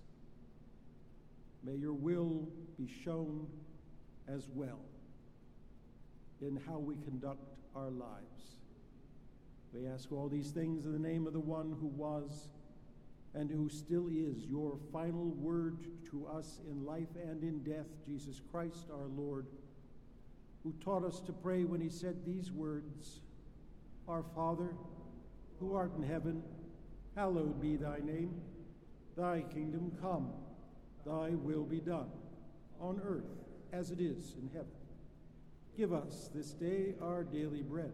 May 1.66 1.76
your 1.76 1.92
will 1.92 2.48
be 2.78 2.88
shown 3.04 3.46
as 4.30 4.48
well 4.56 4.80
in 6.40 6.58
how 6.66 6.80
we 6.80 6.96
conduct 7.04 7.58
our 7.76 7.90
lives. 7.90 8.56
We 9.74 9.86
ask 9.86 10.10
all 10.10 10.30
these 10.30 10.52
things 10.52 10.86
in 10.86 10.94
the 10.94 11.10
name 11.10 11.28
of 11.28 11.34
the 11.34 11.42
one 11.42 11.76
who 11.82 11.88
was 11.88 12.48
and 13.34 13.52
who 13.52 13.68
still 13.68 14.08
is 14.08 14.46
your 14.46 14.78
final 14.94 15.32
word 15.32 15.78
to 16.10 16.26
us 16.26 16.62
in 16.72 16.86
life 16.86 17.10
and 17.22 17.44
in 17.44 17.64
death, 17.64 17.88
Jesus 18.06 18.40
Christ 18.50 18.88
our 18.94 19.08
Lord, 19.08 19.46
who 20.64 20.74
taught 20.84 21.04
us 21.04 21.20
to 21.22 21.32
pray 21.32 21.64
when 21.64 21.82
he 21.82 21.90
said 21.90 22.26
these 22.26 22.52
words 22.52 23.22
Our 24.08 24.24
Father, 24.36 24.70
who 25.60 25.76
art 25.76 25.92
in 25.96 26.04
heaven, 26.04 26.44
hallowed 27.16 27.62
be 27.62 27.76
thy 27.76 28.00
name. 28.00 28.42
Thy 29.18 29.42
kingdom 29.54 29.92
come, 30.02 30.30
thy 31.06 31.32
will 31.32 31.64
be 31.64 31.80
done, 31.80 32.10
on 32.80 33.02
earth 33.04 33.26
as 33.74 33.92
it 33.92 34.00
is 34.00 34.36
in 34.42 34.50
heaven. 34.54 34.72
Give 35.78 35.94
us 35.94 36.30
this 36.34 36.52
day 36.52 36.94
our 37.02 37.24
daily 37.24 37.62
bread, 37.62 37.94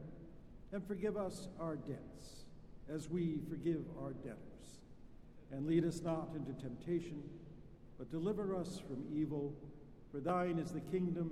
and 0.72 0.86
forgive 0.86 1.18
us 1.18 1.48
our 1.60 1.76
debts, 1.76 2.46
as 2.90 3.10
we 3.10 3.40
forgive 3.50 3.84
our 4.02 4.14
debtors. 4.14 4.80
And 5.52 5.68
lead 5.68 5.86
us 5.86 6.02
not 6.02 6.30
into 6.36 6.54
temptation, 6.54 7.22
but 7.98 8.12
deliver 8.12 8.56
us 8.56 8.80
from 8.80 9.04
evil. 9.14 9.54
For 10.12 10.20
thine 10.20 10.60
is 10.60 10.72
the 10.72 10.82
kingdom, 10.82 11.32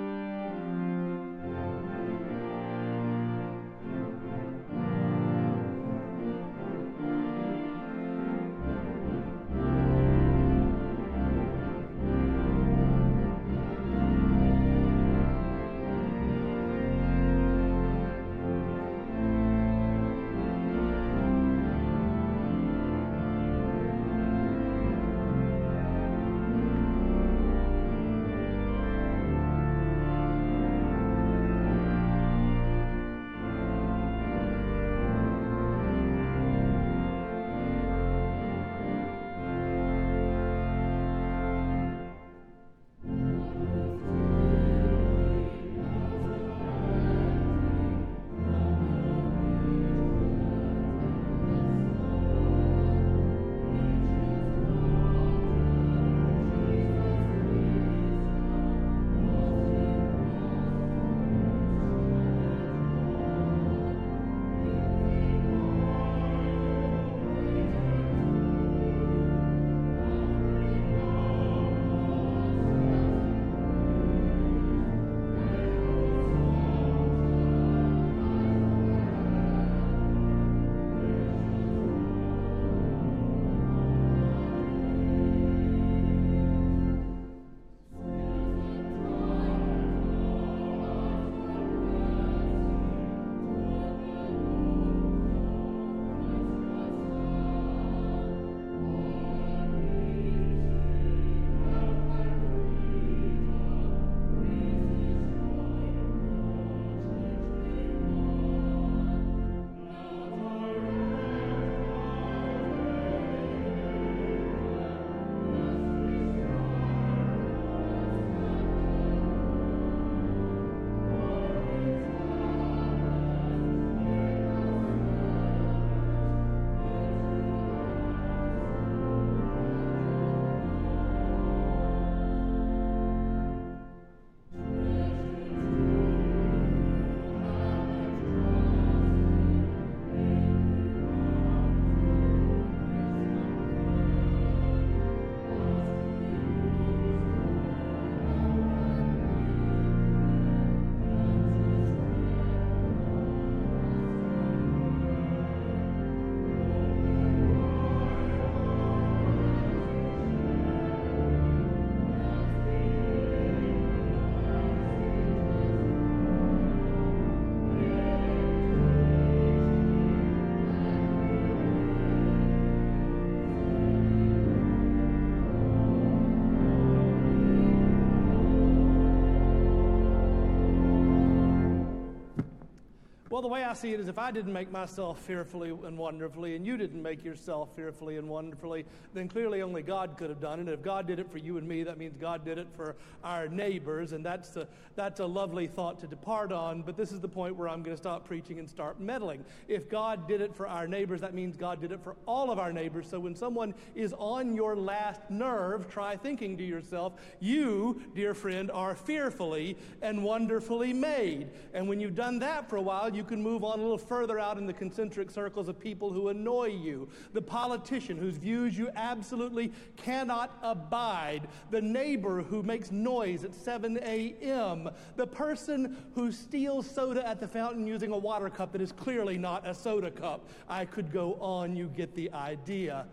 Well, 183.31 183.41
the 183.41 183.47
way 183.47 183.63
I 183.63 183.71
see 183.71 183.93
it 183.93 184.01
is 184.01 184.09
if 184.09 184.19
I 184.19 184.29
didn't 184.29 184.51
make 184.51 184.73
myself 184.73 185.21
fearfully 185.21 185.69
and 185.69 185.97
wonderfully, 185.97 186.57
and 186.57 186.65
you 186.65 186.75
didn't 186.75 187.01
make 187.01 187.23
yourself 187.23 187.69
fearfully 187.77 188.17
and 188.17 188.27
wonderfully, 188.27 188.83
then 189.13 189.29
clearly 189.29 189.61
only 189.61 189.83
God 189.83 190.17
could 190.17 190.29
have 190.29 190.41
done 190.41 190.59
it. 190.59 190.63
And 190.63 190.69
if 190.69 190.81
God 190.81 191.07
did 191.07 191.17
it 191.17 191.31
for 191.31 191.37
you 191.37 191.57
and 191.57 191.65
me, 191.65 191.83
that 191.83 191.97
means 191.97 192.17
God 192.17 192.43
did 192.43 192.57
it 192.57 192.67
for 192.75 192.97
our 193.23 193.47
neighbors. 193.47 194.11
And 194.11 194.25
that's 194.25 194.57
a, 194.57 194.67
that's 194.95 195.21
a 195.21 195.25
lovely 195.25 195.65
thought 195.65 195.97
to 196.01 196.07
depart 196.07 196.51
on. 196.51 196.81
But 196.81 196.97
this 196.97 197.13
is 197.13 197.21
the 197.21 197.29
point 197.29 197.55
where 197.55 197.69
I'm 197.69 197.81
going 197.83 197.95
to 197.95 198.01
stop 198.01 198.27
preaching 198.27 198.59
and 198.59 198.69
start 198.69 198.99
meddling. 198.99 199.45
If 199.69 199.89
God 199.89 200.27
did 200.27 200.41
it 200.41 200.53
for 200.53 200.67
our 200.67 200.85
neighbors, 200.85 201.21
that 201.21 201.33
means 201.33 201.55
God 201.55 201.79
did 201.79 201.93
it 201.93 202.03
for 202.03 202.17
all 202.25 202.51
of 202.51 202.59
our 202.59 202.73
neighbors. 202.73 203.07
So 203.09 203.17
when 203.17 203.37
someone 203.37 203.73
is 203.95 204.13
on 204.17 204.57
your 204.57 204.75
last 204.75 205.21
nerve, 205.29 205.89
try 205.89 206.17
thinking 206.17 206.57
to 206.57 206.65
yourself, 206.65 207.13
you, 207.39 208.01
dear 208.13 208.33
friend, 208.33 208.69
are 208.69 208.93
fearfully 208.93 209.77
and 210.01 210.21
wonderfully 210.21 210.91
made. 210.91 211.47
And 211.73 211.87
when 211.87 212.01
you've 212.01 212.15
done 212.15 212.37
that 212.39 212.69
for 212.69 212.75
a 212.75 212.81
while, 212.81 213.15
you 213.15 213.21
can 213.31 213.41
move 213.41 213.63
on 213.63 213.79
a 213.79 213.81
little 213.81 213.97
further 213.97 214.37
out 214.37 214.57
in 214.57 214.65
the 214.65 214.73
concentric 214.73 215.31
circles 215.31 215.69
of 215.69 215.79
people 215.79 216.11
who 216.11 216.27
annoy 216.27 216.65
you. 216.65 217.07
The 217.31 217.41
politician 217.41 218.17
whose 218.17 218.35
views 218.35 218.77
you 218.77 218.89
absolutely 218.97 219.71
cannot 219.95 220.59
abide. 220.61 221.47
The 221.69 221.81
neighbor 221.81 222.41
who 222.41 222.61
makes 222.61 222.91
noise 222.91 223.45
at 223.45 223.55
7 223.55 223.97
a.m. 224.03 224.89
The 225.15 225.25
person 225.25 225.95
who 226.13 226.29
steals 226.33 226.89
soda 226.89 227.25
at 227.25 227.39
the 227.39 227.47
fountain 227.47 227.87
using 227.87 228.11
a 228.11 228.17
water 228.17 228.49
cup 228.49 228.73
that 228.73 228.81
is 228.81 228.91
clearly 228.91 229.37
not 229.37 229.65
a 229.65 229.73
soda 229.73 230.11
cup. 230.11 230.49
I 230.67 230.83
could 230.83 231.09
go 231.13 231.35
on, 231.35 231.73
you 231.73 231.87
get 231.87 232.13
the 232.13 232.29
idea. 232.33 233.05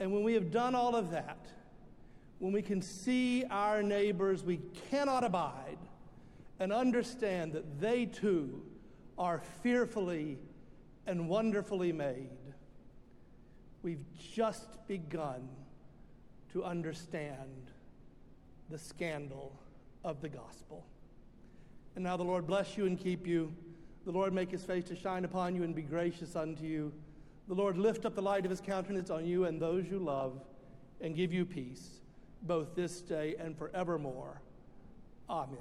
And 0.00 0.12
when 0.12 0.22
we 0.22 0.34
have 0.34 0.50
done 0.50 0.74
all 0.74 0.94
of 0.94 1.10
that, 1.12 1.46
when 2.40 2.52
we 2.52 2.60
can 2.60 2.82
see 2.82 3.46
our 3.50 3.82
neighbors 3.82 4.44
we 4.44 4.60
cannot 4.90 5.24
abide 5.24 5.78
and 6.58 6.74
understand 6.74 7.54
that 7.54 7.80
they 7.80 8.04
too 8.04 8.60
are 9.20 9.40
fearfully 9.62 10.38
and 11.06 11.28
wonderfully 11.28 11.92
made, 11.92 12.30
we've 13.82 14.04
just 14.34 14.88
begun 14.88 15.46
to 16.52 16.64
understand 16.64 17.70
the 18.70 18.78
scandal 18.78 19.52
of 20.04 20.22
the 20.22 20.28
gospel. 20.28 20.86
And 21.94 22.02
now 22.02 22.16
the 22.16 22.24
Lord 22.24 22.46
bless 22.46 22.78
you 22.78 22.86
and 22.86 22.98
keep 22.98 23.26
you. 23.26 23.52
The 24.06 24.10
Lord 24.10 24.32
make 24.32 24.50
his 24.50 24.64
face 24.64 24.84
to 24.84 24.96
shine 24.96 25.26
upon 25.26 25.54
you 25.54 25.64
and 25.64 25.74
be 25.74 25.82
gracious 25.82 26.34
unto 26.34 26.64
you. 26.64 26.90
The 27.46 27.54
Lord 27.54 27.76
lift 27.76 28.06
up 28.06 28.14
the 28.14 28.22
light 28.22 28.46
of 28.46 28.50
his 28.50 28.62
countenance 28.62 29.10
on 29.10 29.26
you 29.26 29.44
and 29.44 29.60
those 29.60 29.84
you 29.86 29.98
love 29.98 30.40
and 31.02 31.14
give 31.14 31.30
you 31.32 31.44
peace, 31.44 32.00
both 32.44 32.74
this 32.74 33.02
day 33.02 33.34
and 33.38 33.58
forevermore. 33.58 34.40
Amen. 35.28 35.58